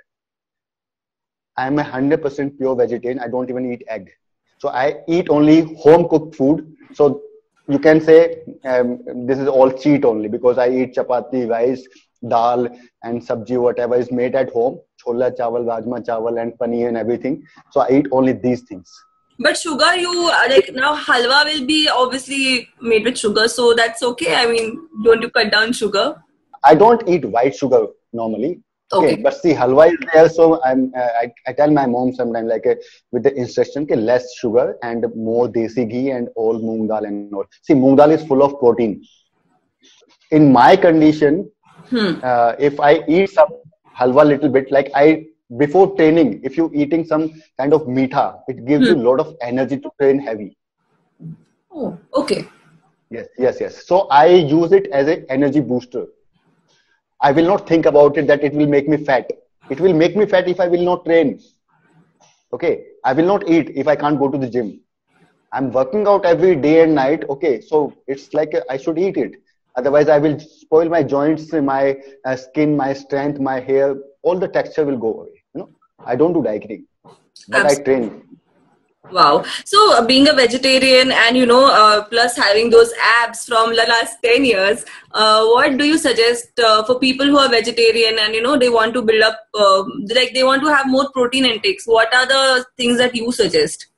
I'm 1.57 1.79
a 1.79 1.83
hundred 1.83 2.23
percent 2.23 2.59
pure 2.59 2.75
vegetarian. 2.77 3.21
I 3.21 3.29
don't 3.29 3.51
even 3.51 3.73
eat 3.73 3.85
egg. 3.89 4.11
So 4.59 4.69
I 4.69 5.03
eat 5.09 5.29
only 5.29 5.75
home 5.75 6.09
cooked 6.09 6.35
food. 6.37 6.77
So 6.95 7.23
you 7.69 7.79
can 7.79 8.01
say 8.01 8.43
um, 8.65 9.01
this 9.27 9.39
is 9.39 9.49
all 9.49 9.71
cheat 9.71 10.05
only 10.05 10.29
because 10.29 10.59
I 10.59 10.69
eat 10.71 10.95
chapati, 10.95 11.49
rice, 11.49 11.87
dal, 12.29 12.69
and 13.03 13.21
sabji, 13.21 13.61
whatever 13.61 13.97
is 13.97 14.11
made 14.11 14.35
at 14.35 14.51
home. 14.51 14.81
chola 14.99 15.31
chawal, 15.33 15.65
rajma 15.73 16.05
chawal, 16.07 16.41
and 16.41 16.53
paneer 16.59 16.89
and 16.89 16.97
everything. 16.97 17.43
So 17.71 17.81
I 17.81 17.91
eat 17.99 18.07
only 18.13 18.33
these 18.33 18.63
things. 18.63 18.91
But 19.39 19.57
sugar, 19.57 19.97
you 19.97 20.31
uh, 20.33 20.47
like 20.49 20.71
now 20.75 20.95
halwa 20.97 21.45
will 21.45 21.67
be 21.67 21.89
obviously 21.89 22.69
made 22.81 23.05
with 23.05 23.19
sugar, 23.19 23.49
so 23.49 23.75
that's 23.75 24.03
okay. 24.03 24.35
I 24.37 24.47
mean, 24.47 24.89
don't 25.03 25.23
you 25.23 25.31
cut 25.31 25.51
down 25.51 25.73
sugar? 25.73 26.15
I 26.63 26.75
don't 26.75 27.07
eat 27.09 27.25
white 27.25 27.55
sugar 27.57 27.87
normally. 28.13 28.61
Okay, 28.93 29.15
Okay. 29.15 29.23
but 29.23 29.35
see, 29.35 29.53
halwa 29.53 29.87
is 29.93 29.99
there, 30.13 30.29
so 30.29 30.63
I'm. 30.63 30.93
Uh, 30.97 31.09
I, 31.23 31.33
I 31.49 31.53
tell 31.53 31.71
my 31.71 31.87
mom 31.87 32.13
sometimes 32.15 32.49
like 32.49 32.67
uh, 32.67 32.75
with 33.11 33.25
the 33.25 33.35
instruction, 33.35 33.83
okay, 33.85 33.97
less 33.97 34.25
sugar 34.37 34.77
and 34.83 35.05
more 35.17 35.49
desi 35.49 35.89
ghee 35.91 36.11
and 36.11 36.29
all 36.37 36.61
moong 36.61 36.87
dal 36.89 37.05
and 37.05 37.35
all. 37.35 37.45
See, 37.63 37.75
moong 37.75 37.97
dal 37.97 38.13
is 38.13 38.25
full 38.25 38.43
of 38.45 38.59
protein. 38.61 39.03
In 40.31 40.53
my 40.53 40.77
condition, 40.77 41.51
Hmm. 41.91 42.13
uh, 42.23 42.55
if 42.59 42.79
I 42.81 43.05
eat 43.09 43.31
some 43.31 43.49
halwa 43.99 44.25
little 44.27 44.49
bit, 44.49 44.71
like 44.71 44.91
I 44.95 45.27
before 45.59 45.95
training, 45.97 46.41
if 46.43 46.57
you're 46.57 46.73
eating 46.75 47.05
some 47.05 47.33
kind 47.59 47.73
of 47.73 47.83
meetha, 47.83 48.41
it 48.49 48.65
gives 48.67 48.87
you 48.87 48.95
a 48.95 49.03
lot 49.09 49.21
of 49.21 49.35
energy 49.41 49.79
to 49.79 49.91
train 50.01 50.19
heavy. 50.19 50.57
Oh, 51.71 51.99
okay. 52.15 52.47
Yes, 53.11 53.29
yes, 53.39 53.61
yes. 53.61 53.87
So 53.87 54.07
I 54.09 54.27
use 54.27 54.73
it 54.73 54.87
as 54.89 55.09
an 55.09 55.25
energy 55.29 55.61
booster. 55.61 56.07
I 57.21 57.33
will 57.33 57.47
not 57.47 57.69
think 57.69 57.87
about 57.87 58.17
it 58.19 58.27
that 58.27 58.43
it 58.45 58.53
will 58.55 58.67
make 58.67 58.89
me 58.89 58.97
fat. 58.97 59.31
It 59.69 59.81
will 59.81 59.93
make 59.95 60.17
me 60.17 60.27
fat 60.27 60.49
if 60.49 60.61
I 60.61 60.69
will 60.69 60.83
not 60.83 61.05
train. 61.05 61.41
Okay, 62.53 62.85
I 63.05 63.13
will 63.13 63.25
not 63.27 63.49
eat 63.49 63.71
if 63.75 63.87
I 63.89 63.97
can't 63.97 64.19
go 64.19 64.29
to 64.29 64.39
the 64.39 64.49
gym. 64.49 64.81
I'm 65.53 65.71
working 65.73 66.07
out 66.07 66.25
every 66.25 66.55
day 66.57 66.83
and 66.83 66.95
night. 66.95 67.25
Okay, 67.29 67.61
so 67.61 67.93
it's 68.07 68.33
like 68.35 68.53
I 68.71 68.77
should 68.77 68.99
eat 68.99 69.17
it. 69.17 69.33
Otherwise, 69.77 70.09
I 70.09 70.19
will 70.19 70.39
spoil 70.39 70.89
my 70.89 71.03
joints, 71.03 71.53
my 71.53 71.97
uh, 72.25 72.37
skin, 72.37 72.77
my 72.77 72.93
strength, 72.93 73.41
my 73.41 73.61
hair. 73.61 73.97
All 74.25 74.39
the 74.39 74.49
texture 74.49 74.85
will 74.85 74.99
go 75.07 75.15
away. 75.21 75.43
You 75.55 75.61
know, 75.61 75.69
I 76.05 76.17
don't 76.17 76.33
do 76.33 76.43
dieting, 76.43 76.87
but 77.49 77.67
I 77.67 77.75
train. 77.75 78.23
Wow. 79.13 79.45
So, 79.65 79.79
uh, 79.97 80.07
being 80.07 80.29
a 80.29 80.33
vegetarian 80.33 81.13
and 81.13 81.37
you 81.37 81.45
know, 81.47 81.67
uh, 81.67 82.05
plus 82.05 82.37
having 82.37 82.71
those 82.71 82.93
abs 83.23 83.45
from 83.45 83.71
the 83.71 83.85
last 83.87 84.17
10 84.23 84.45
years, 84.45 84.85
uh, 85.13 85.45
what 85.45 85.77
do 85.77 85.85
you 85.85 85.99
suggest 85.99 86.59
uh, 86.59 86.83
for 86.85 86.99
people 86.99 87.27
who 87.27 87.39
are 87.39 87.51
vegetarian 87.51 88.19
and 88.19 88.35
you 88.35 88.43
know, 88.43 88.57
they 88.59 88.71
want 88.71 88.95
to 88.95 89.03
build 89.03 89.23
up, 89.23 89.39
uh, 89.55 89.85
like 90.15 90.33
they 90.33 90.43
want 90.43 90.63
to 90.63 90.75
have 90.75 90.87
more 90.89 91.11
protein 91.13 91.45
intakes? 91.45 91.85
What 91.87 92.15
are 92.15 92.27
the 92.27 92.65
things 92.79 92.97
that 92.99 93.15
you 93.15 93.31
suggest? 93.31 93.89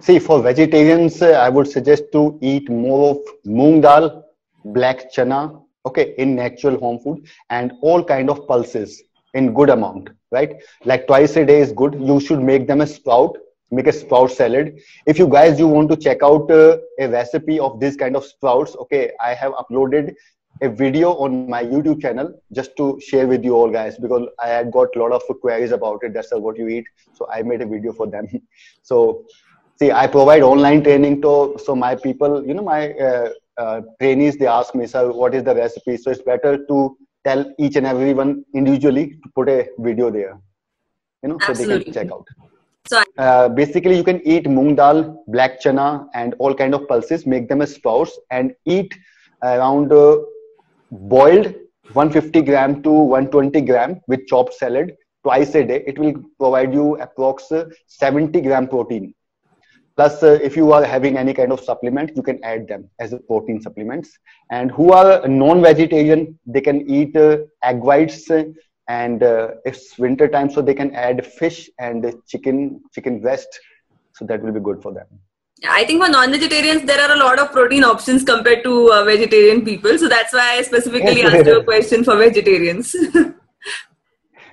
See, 0.00 0.18
for 0.18 0.42
vegetarians, 0.42 1.22
uh, 1.22 1.32
I 1.32 1.48
would 1.48 1.68
suggest 1.68 2.04
to 2.12 2.38
eat 2.42 2.68
more 2.68 3.10
of 3.10 3.18
moong 3.46 3.82
dal, 3.82 4.24
black 4.64 5.12
chana, 5.14 5.63
okay, 5.86 6.14
in 6.18 6.34
natural 6.34 6.78
home 6.78 6.98
food, 6.98 7.26
and 7.50 7.72
all 7.82 8.02
kind 8.02 8.30
of 8.30 8.46
pulses 8.46 9.02
in 9.34 9.52
good 9.52 9.70
amount, 9.70 10.10
right? 10.30 10.54
Like 10.84 11.06
twice 11.06 11.36
a 11.36 11.44
day 11.44 11.60
is 11.60 11.72
good. 11.72 11.94
You 11.94 12.20
should 12.20 12.40
make 12.40 12.66
them 12.66 12.80
a 12.80 12.86
sprout, 12.86 13.36
make 13.70 13.86
a 13.86 13.92
sprout 13.92 14.30
salad. 14.30 14.80
If 15.06 15.18
you 15.18 15.28
guys 15.28 15.58
you 15.58 15.68
want 15.68 15.90
to 15.90 15.96
check 15.96 16.22
out 16.22 16.50
uh, 16.50 16.78
a 16.98 17.08
recipe 17.08 17.58
of 17.58 17.80
this 17.80 17.96
kind 17.96 18.16
of 18.16 18.24
sprouts, 18.24 18.76
okay, 18.76 19.10
I 19.24 19.34
have 19.34 19.52
uploaded 19.52 20.14
a 20.62 20.68
video 20.68 21.14
on 21.14 21.48
my 21.50 21.64
YouTube 21.64 22.00
channel 22.00 22.32
just 22.52 22.76
to 22.76 23.00
share 23.00 23.26
with 23.26 23.44
you 23.44 23.56
all 23.56 23.70
guys 23.70 23.98
because 23.98 24.28
I 24.38 24.48
had 24.48 24.70
got 24.70 24.94
a 24.94 25.00
lot 25.00 25.10
of 25.10 25.22
queries 25.40 25.72
about 25.72 26.04
it. 26.04 26.14
That's 26.14 26.30
what 26.32 26.56
you 26.56 26.68
eat, 26.68 26.84
so 27.12 27.28
I 27.28 27.42
made 27.42 27.60
a 27.60 27.66
video 27.66 27.92
for 27.92 28.06
them. 28.06 28.28
so 28.82 29.24
see 29.78 29.90
i 29.90 30.06
provide 30.06 30.42
online 30.42 30.82
training 30.82 31.20
to 31.20 31.56
so 31.64 31.74
my 31.74 31.94
people 31.94 32.46
you 32.46 32.54
know 32.54 32.62
my 32.62 32.92
uh, 33.06 33.28
uh, 33.58 33.80
trainees 34.00 34.36
they 34.36 34.46
ask 34.46 34.74
me 34.74 34.86
sir 34.86 35.10
what 35.12 35.34
is 35.34 35.44
the 35.44 35.54
recipe? 35.54 35.96
So 35.96 36.10
it's 36.10 36.22
better 36.22 36.64
to 36.66 36.96
tell 37.24 37.44
each 37.58 37.76
and 37.76 37.86
everyone 37.86 38.44
individually 38.54 39.18
to 39.22 39.28
put 39.34 39.48
a 39.48 39.68
video 39.78 40.10
there 40.10 40.38
you 41.22 41.30
know 41.30 41.38
so 41.46 41.52
they 41.52 41.66
can 41.66 41.92
check 41.92 42.10
out. 42.10 42.26
So, 42.86 43.02
uh, 43.16 43.48
basically 43.48 43.96
you 43.96 44.04
can 44.04 44.20
eat 44.32 44.44
moong 44.44 44.76
dal 44.80 44.98
black 45.34 45.60
chana 45.62 46.06
and 46.14 46.34
all 46.38 46.54
kind 46.54 46.74
of 46.78 46.86
pulses 46.88 47.24
make 47.34 47.48
them 47.48 47.62
as 47.66 47.74
sprouts 47.74 48.18
and 48.30 48.54
eat 48.66 48.94
around 49.42 49.92
uh, 49.92 50.18
boiled 51.14 51.46
150 51.92 52.42
gram 52.42 52.82
to 52.82 52.90
120 52.90 53.60
gram 53.62 54.00
with 54.06 54.26
chopped 54.26 54.54
salad 54.54 54.94
twice 55.22 55.54
a 55.54 55.64
day. 55.64 55.82
It 55.86 55.98
will 55.98 56.14
provide 56.38 56.74
you 56.74 56.98
approx 57.00 57.50
uh, 57.52 57.64
70 57.86 58.40
gram 58.42 58.68
protein 58.68 59.14
plus 59.96 60.22
uh, 60.22 60.38
if 60.42 60.56
you 60.56 60.72
are 60.72 60.84
having 60.84 61.16
any 61.16 61.34
kind 61.34 61.52
of 61.52 61.60
supplement 61.60 62.10
you 62.16 62.22
can 62.22 62.42
add 62.44 62.66
them 62.68 62.88
as 63.00 63.12
a 63.12 63.18
protein 63.18 63.60
supplements 63.60 64.18
and 64.50 64.70
who 64.70 64.92
are 64.92 65.26
non-vegetarian 65.26 66.38
they 66.46 66.60
can 66.60 66.80
eat 66.88 67.16
uh, 67.16 67.38
egg 67.62 67.78
whites 67.80 68.30
uh, 68.30 68.44
and 68.88 69.22
uh, 69.22 69.48
it's 69.64 69.98
winter 69.98 70.28
time 70.28 70.50
so 70.50 70.60
they 70.60 70.74
can 70.74 70.94
add 70.94 71.26
fish 71.26 71.70
and 71.78 72.14
chicken 72.26 72.80
chicken 72.94 73.20
breast 73.20 73.60
so 74.14 74.24
that 74.24 74.42
will 74.42 74.52
be 74.52 74.60
good 74.60 74.82
for 74.82 74.92
them 74.92 75.06
I 75.66 75.84
think 75.84 76.02
for 76.02 76.10
non-vegetarians, 76.10 76.82
there 76.82 77.00
are 77.00 77.14
a 77.14 77.18
lot 77.18 77.38
of 77.38 77.52
protein 77.52 77.84
options 77.84 78.22
compared 78.22 78.64
to 78.64 78.92
uh, 78.92 79.04
vegetarian 79.04 79.64
people. 79.64 79.96
So 79.96 80.08
that's 80.08 80.32
why 80.32 80.56
I 80.58 80.62
specifically 80.62 81.22
asked 81.24 81.46
you 81.46 81.60
a 81.60 81.64
question 81.64 82.04
for 82.04 82.16
vegetarians. 82.16 82.94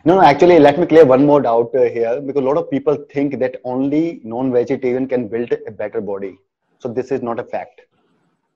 No, 0.03 0.15
no, 0.15 0.23
actually, 0.23 0.57
let 0.57 0.79
me 0.79 0.87
clear 0.87 1.05
one 1.05 1.27
more 1.27 1.41
doubt 1.41 1.75
uh, 1.75 1.83
here 1.83 2.19
because 2.21 2.41
a 2.41 2.45
lot 2.45 2.57
of 2.57 2.71
people 2.71 2.97
think 3.13 3.37
that 3.37 3.57
only 3.63 4.19
non 4.23 4.51
vegetarian 4.51 5.07
can 5.07 5.27
build 5.27 5.53
a 5.67 5.71
better 5.71 6.01
body. 6.01 6.39
So, 6.79 6.89
this 6.89 7.11
is 7.11 7.21
not 7.21 7.39
a 7.39 7.43
fact, 7.43 7.81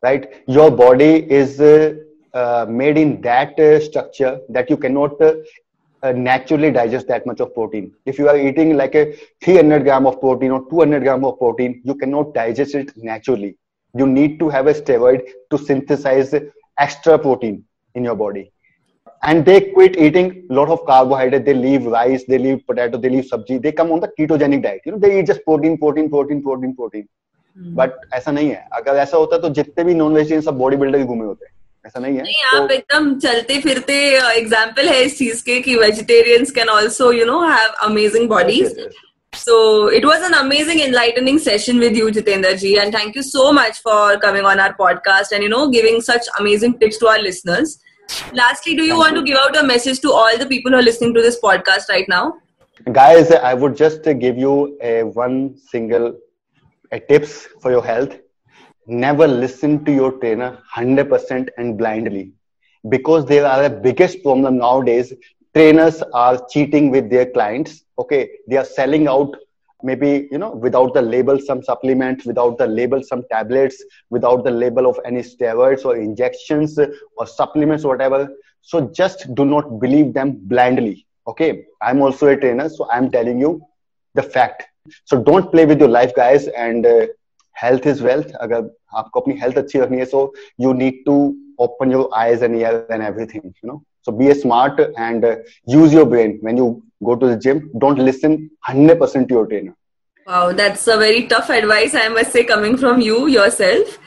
right? 0.01 0.41
Your 0.47 0.71
body 0.71 1.31
is 1.31 1.61
uh, 1.61 1.97
uh, 2.33 2.65
made 2.67 2.97
in 2.97 3.21
that 3.21 3.59
uh, 3.59 3.79
structure 3.79 4.39
that 4.49 4.71
you 4.71 4.77
cannot 4.77 5.21
uh, 5.21 5.35
uh, 6.01 6.13
naturally 6.13 6.71
digest 6.71 7.07
that 7.09 7.27
much 7.27 7.39
of 7.41 7.53
protein. 7.53 7.93
If 8.07 8.17
you 8.17 8.27
are 8.27 8.37
eating 8.37 8.75
like 8.75 8.95
a 8.95 9.15
300 9.43 9.83
gram 9.83 10.07
of 10.07 10.19
protein 10.19 10.49
or 10.49 10.67
200 10.67 11.03
gram 11.03 11.23
of 11.23 11.37
protein, 11.37 11.79
you 11.85 11.93
cannot 11.93 12.33
digest 12.33 12.73
it 12.73 12.91
naturally. 12.97 13.55
You 13.93 14.07
need 14.07 14.39
to 14.39 14.49
have 14.49 14.65
a 14.65 14.73
steroid 14.73 15.21
to 15.51 15.59
synthesize 15.59 16.33
extra 16.79 17.19
protein 17.19 17.65
in 17.93 18.03
your 18.03 18.15
body 18.15 18.51
and 19.22 19.44
they 19.44 19.60
quit 19.72 19.96
eating 20.04 20.28
a 20.50 20.54
lot 20.58 20.68
of 20.74 20.84
carbohydrate 20.90 21.44
they 21.44 21.54
leave 21.54 21.86
rice 21.94 22.22
they 22.28 22.38
leave 22.38 22.60
potato 22.66 22.98
they 22.98 23.10
leave 23.14 23.26
sabji 23.32 23.62
they 23.64 23.72
come 23.80 23.90
on 23.92 24.00
the 24.04 24.10
ketogenic 24.18 24.62
diet 24.66 24.80
you 24.86 24.92
know 24.92 24.98
they 24.98 25.18
eat 25.18 25.26
just 25.32 25.44
protein 25.48 25.76
protein 25.82 26.08
protein 26.14 26.42
protein 26.48 26.76
protein 26.82 27.08
but 27.78 27.92
ऐसा 28.14 28.30
नहीं 28.30 28.48
है 28.48 28.68
अगर 28.72 28.96
ऐसा 28.96 29.16
होता 29.16 29.38
तो 29.38 29.48
जितने 29.54 29.84
भी 29.84 29.94
non 29.94 30.12
vegetarian 30.14 30.42
सब 30.42 30.58
बॉडी 30.58 30.76
बिल्डर 30.76 30.98
ही 30.98 31.04
घूमे 31.04 31.24
होते 31.26 31.46
ऐसा 31.86 32.00
नहीं 32.00 32.16
है 32.16 32.22
नहीं 32.22 32.34
तो 32.52 32.62
आप 32.62 32.70
एकदम 32.70 33.18
चलते 33.18 33.60
फिरते 33.60 33.94
एग्जाम्पल 34.38 34.88
है 34.88 35.02
इस 35.04 35.18
चीज 35.18 35.40
के 35.42 35.60
कि 35.60 35.74
vegetarians 35.76 36.50
can 36.58 36.68
also 36.68 37.10
you 37.12 37.24
know 37.26 37.40
have 37.42 37.74
amazing 37.88 38.28
bodies 38.28 38.66
yes, 38.66 38.76
yes. 38.84 39.06
So 39.32 39.86
it 39.96 40.04
was 40.04 40.24
an 40.26 40.34
amazing, 40.36 40.80
enlightening 40.80 41.36
session 41.42 41.78
with 41.78 41.98
you, 41.98 42.06
Jitendra 42.14 42.50
ji, 42.62 42.70
and 42.84 42.92
thank 42.92 43.18
you 43.18 43.22
so 43.26 43.52
much 43.52 43.76
for 43.84 44.16
coming 44.24 44.48
on 44.52 44.62
our 44.62 44.74
podcast 44.80 45.36
and 45.36 45.46
you 45.46 45.50
know 45.52 45.60
giving 45.74 46.00
such 46.00 46.26
amazing 46.40 46.74
tips 46.80 46.98
to 47.02 47.10
our 47.12 47.20
listeners. 47.26 47.76
Lastly, 48.33 48.75
do 48.75 48.83
you 48.83 48.97
want 48.97 49.15
to 49.15 49.23
give 49.23 49.37
out 49.37 49.55
a 49.55 49.63
message 49.63 49.99
to 50.01 50.11
all 50.11 50.37
the 50.37 50.45
people 50.45 50.71
who 50.71 50.77
are 50.77 50.83
listening 50.83 51.13
to 51.13 51.21
this 51.21 51.39
podcast 51.39 51.89
right 51.89 52.07
now? 52.07 52.33
guys 52.91 53.31
i 53.31 53.53
would 53.53 53.75
just 53.75 54.03
give 54.19 54.37
you 54.37 54.77
a 54.81 55.01
one 55.03 55.55
single 55.57 56.13
a 56.91 56.99
tips 56.99 57.47
for 57.61 57.71
your 57.71 57.83
health. 57.83 58.13
Never 58.87 59.27
listen 59.27 59.83
to 59.85 59.91
your 59.91 60.11
trainer 60.19 60.59
100% 60.75 61.49
and 61.57 61.77
blindly 61.77 62.33
because 62.89 63.25
there 63.25 63.45
are 63.45 63.63
the 63.63 63.69
biggest 63.69 64.21
problem 64.21 64.57
nowadays. 64.57 65.13
Trainers 65.55 66.03
are 66.13 66.45
cheating 66.51 66.91
with 66.91 67.09
their 67.09 67.25
clients 67.25 67.83
okay? 67.97 68.29
They 68.47 68.57
are 68.57 68.65
selling 68.65 69.07
out 69.07 69.35
maybe 69.83 70.27
you 70.31 70.37
know 70.37 70.51
without 70.51 70.93
the 70.93 71.01
label 71.01 71.39
some 71.39 71.61
supplements, 71.63 72.25
without 72.25 72.57
the 72.57 72.67
label 72.67 73.01
some 73.03 73.23
tablets 73.31 73.83
without 74.09 74.43
the 74.43 74.51
label 74.51 74.87
of 74.87 74.99
any 75.05 75.21
steroids 75.21 75.85
or 75.85 75.95
injections 75.97 76.77
or 77.17 77.25
supplements 77.27 77.83
or 77.85 77.89
whatever. 77.89 78.27
So 78.61 78.89
just 78.93 79.33
do 79.35 79.45
not 79.45 79.79
believe 79.79 80.13
them 80.13 80.39
blindly 80.41 81.05
okay? 81.27 81.65
I'm 81.81 82.01
also 82.01 82.27
a 82.27 82.37
trainer 82.37 82.69
so 82.69 82.87
i'm 82.91 83.09
telling 83.11 83.39
you 83.39 83.61
the 84.13 84.23
fact. 84.23 84.63
So 85.05 85.21
don't 85.21 85.51
play 85.51 85.65
with 85.65 85.79
your 85.79 85.89
life 85.89 86.15
guys 86.15 86.47
and 86.47 86.85
uh, 86.85 87.07
health 87.53 87.85
is 87.85 88.01
wealth. 88.01 88.31
agar 88.45 88.61
aapko 88.99 89.21
apni 89.21 89.37
health 89.43 89.57
achhi 89.61 89.81
rakhni 89.83 89.99
hai 90.03 90.09
so 90.13 90.21
you 90.65 90.73
need 90.73 91.01
to 91.09 91.15
open 91.65 91.91
your 91.95 92.05
eyes 92.23 92.41
and 92.47 92.55
ears 92.61 92.79
and 92.83 92.91
everything 93.09 93.41
you 93.63 93.69
know? 93.69 93.81
So 94.05 94.11
be 94.23 94.29
a 94.33 94.35
smart 94.43 94.79
and 95.07 95.25
uh, 95.31 95.35
use 95.79 95.93
your 95.99 96.05
brain 96.13 96.37
when 96.47 96.57
you 96.63 96.67
go 97.09 97.15
to 97.23 97.27
the 97.33 97.39
gym 97.47 97.63
don't 97.85 98.05
listen 98.09 98.37
100% 98.69 99.27
to 99.29 99.33
your 99.39 99.47
trainer 99.53 99.75
Wow, 100.27 100.53
that's 100.53 100.87
a 100.87 100.97
very 100.97 101.27
tough 101.27 101.49
advice, 101.51 101.93
I 101.93 102.07
must 102.09 102.31
say, 102.31 102.43
coming 102.43 102.77
from 102.77 102.99
you 102.99 103.27
yourself. 103.27 103.99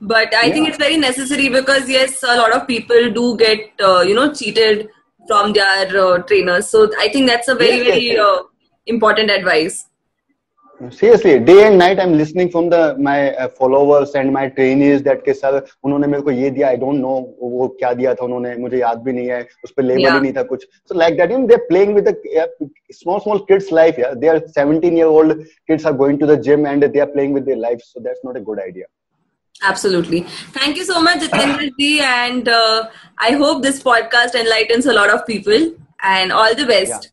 But 0.00 0.34
I 0.34 0.50
think 0.50 0.68
it's 0.68 0.76
very 0.76 0.98
necessary 0.98 1.48
because, 1.48 1.88
yes, 1.88 2.22
a 2.22 2.36
lot 2.36 2.52
of 2.52 2.66
people 2.66 3.10
do 3.10 3.36
get, 3.38 3.72
uh, 3.82 4.00
you 4.00 4.14
know, 4.14 4.34
cheated 4.34 4.90
from 5.26 5.54
their 5.54 5.96
uh, 5.96 6.18
trainers. 6.24 6.68
So 6.68 6.90
I 6.98 7.08
think 7.08 7.28
that's 7.28 7.48
a 7.48 7.54
very, 7.54 7.78
Yes, 7.78 7.86
yes, 7.86 7.94
very 7.94 8.06
yes. 8.08 8.18
uh, 8.18 8.42
important 8.86 9.30
advice. 9.30 9.86
seriously 10.91 11.31
day 11.39 11.65
and 11.67 11.77
night 11.81 11.99
i'm 11.99 12.11
listening 12.17 12.49
from 12.55 12.69
the 12.69 12.95
my 13.05 13.31
uh, 13.43 13.47
followers 13.59 14.11
and 14.19 14.31
my 14.33 14.43
trainees 14.57 15.01
that 15.07 15.23
के 15.25 15.33
sir 15.33 15.55
उन्होंने 15.83 16.07
मेरे 16.07 16.21
को 16.27 16.31
ये 16.31 16.49
दिया 16.57 16.69
i 16.71 16.75
don't 16.83 17.01
know 17.05 17.15
वो 17.53 17.67
क्या 17.79 17.93
दिया 18.01 18.13
था 18.19 18.25
उन्होंने 18.25 18.55
मुझे 18.65 18.79
याद 18.79 18.99
भी 19.07 19.13
नहीं 19.13 19.27
है 19.29 19.39
उस 19.65 19.71
पे 19.77 19.83
लेबल 19.83 20.01
Yeah. 20.03 20.13
ही 20.13 20.19
नहीं 20.21 20.33
था 20.33 20.43
कुछ 20.51 20.65
so 20.91 20.97
like 21.01 21.17
that 21.21 21.33
you 21.33 21.39
know 21.39 21.47
they're 21.53 21.65
playing 21.71 21.95
with 21.97 22.05
the 22.09 22.13
uh, 22.43 22.47
small 22.99 23.19
small 23.25 23.41
kids 23.49 23.71
life 23.79 23.97
yeah 24.03 24.13
they 24.25 24.29
are 24.35 24.37
17 24.59 24.99
year 25.01 25.07
old 25.07 25.35
kids 25.71 25.85
are 25.91 25.95
going 26.03 26.19
to 26.23 26.29
the 26.33 26.37
gym 26.49 26.69
and 26.73 26.87
they 26.93 27.03
are 27.07 27.11
playing 27.17 27.33
with 27.39 27.49
their 27.51 27.59
lives 27.65 27.89
so 27.95 28.05
that's 28.09 28.23
not 28.29 28.37
a 28.43 28.45
good 28.51 28.63
idea 28.69 28.85
Absolutely. 29.67 30.17
Thank 30.55 30.77
you 30.77 30.83
so 30.87 30.99
much, 31.01 31.21
Jitendra 31.21 31.67
ji, 31.79 31.99
and 32.07 32.47
uh, 32.47 32.89
I 33.17 33.31
hope 33.31 33.63
this 33.63 33.79
podcast 33.81 34.35
enlightens 34.41 34.85
a 34.85 34.93
lot 34.93 35.09
of 35.13 35.25
people. 35.25 35.63
And 36.15 36.31
all 36.41 36.53
the 36.59 36.65
best. 36.73 37.07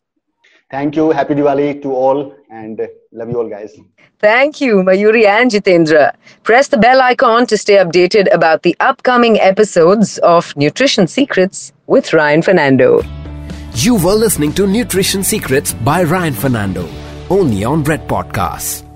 thank 0.73 0.95
you 0.99 1.03
happy 1.17 1.35
diwali 1.39 1.65
to 1.81 1.91
all 2.03 2.19
and 2.50 2.80
uh, 2.80 2.86
love 3.12 3.30
you 3.30 3.38
all 3.38 3.48
guys 3.48 3.76
Thank 4.20 4.60
you, 4.60 4.82
Mayuri 4.82 5.24
and 5.24 5.50
Jitendra. 5.50 6.14
Press 6.42 6.68
the 6.68 6.76
bell 6.76 7.00
icon 7.00 7.46
to 7.46 7.56
stay 7.56 7.76
updated 7.76 8.28
about 8.34 8.62
the 8.62 8.76
upcoming 8.78 9.40
episodes 9.40 10.18
of 10.18 10.54
Nutrition 10.58 11.06
Secrets 11.06 11.72
with 11.86 12.12
Ryan 12.12 12.42
Fernando. 12.42 13.02
You 13.74 13.94
were 13.94 14.12
listening 14.12 14.52
to 14.54 14.66
Nutrition 14.66 15.24
Secrets 15.24 15.72
by 15.72 16.02
Ryan 16.02 16.34
Fernando, 16.34 16.86
only 17.30 17.64
on 17.64 17.82
Red 17.82 18.06
Podcasts. 18.06 18.89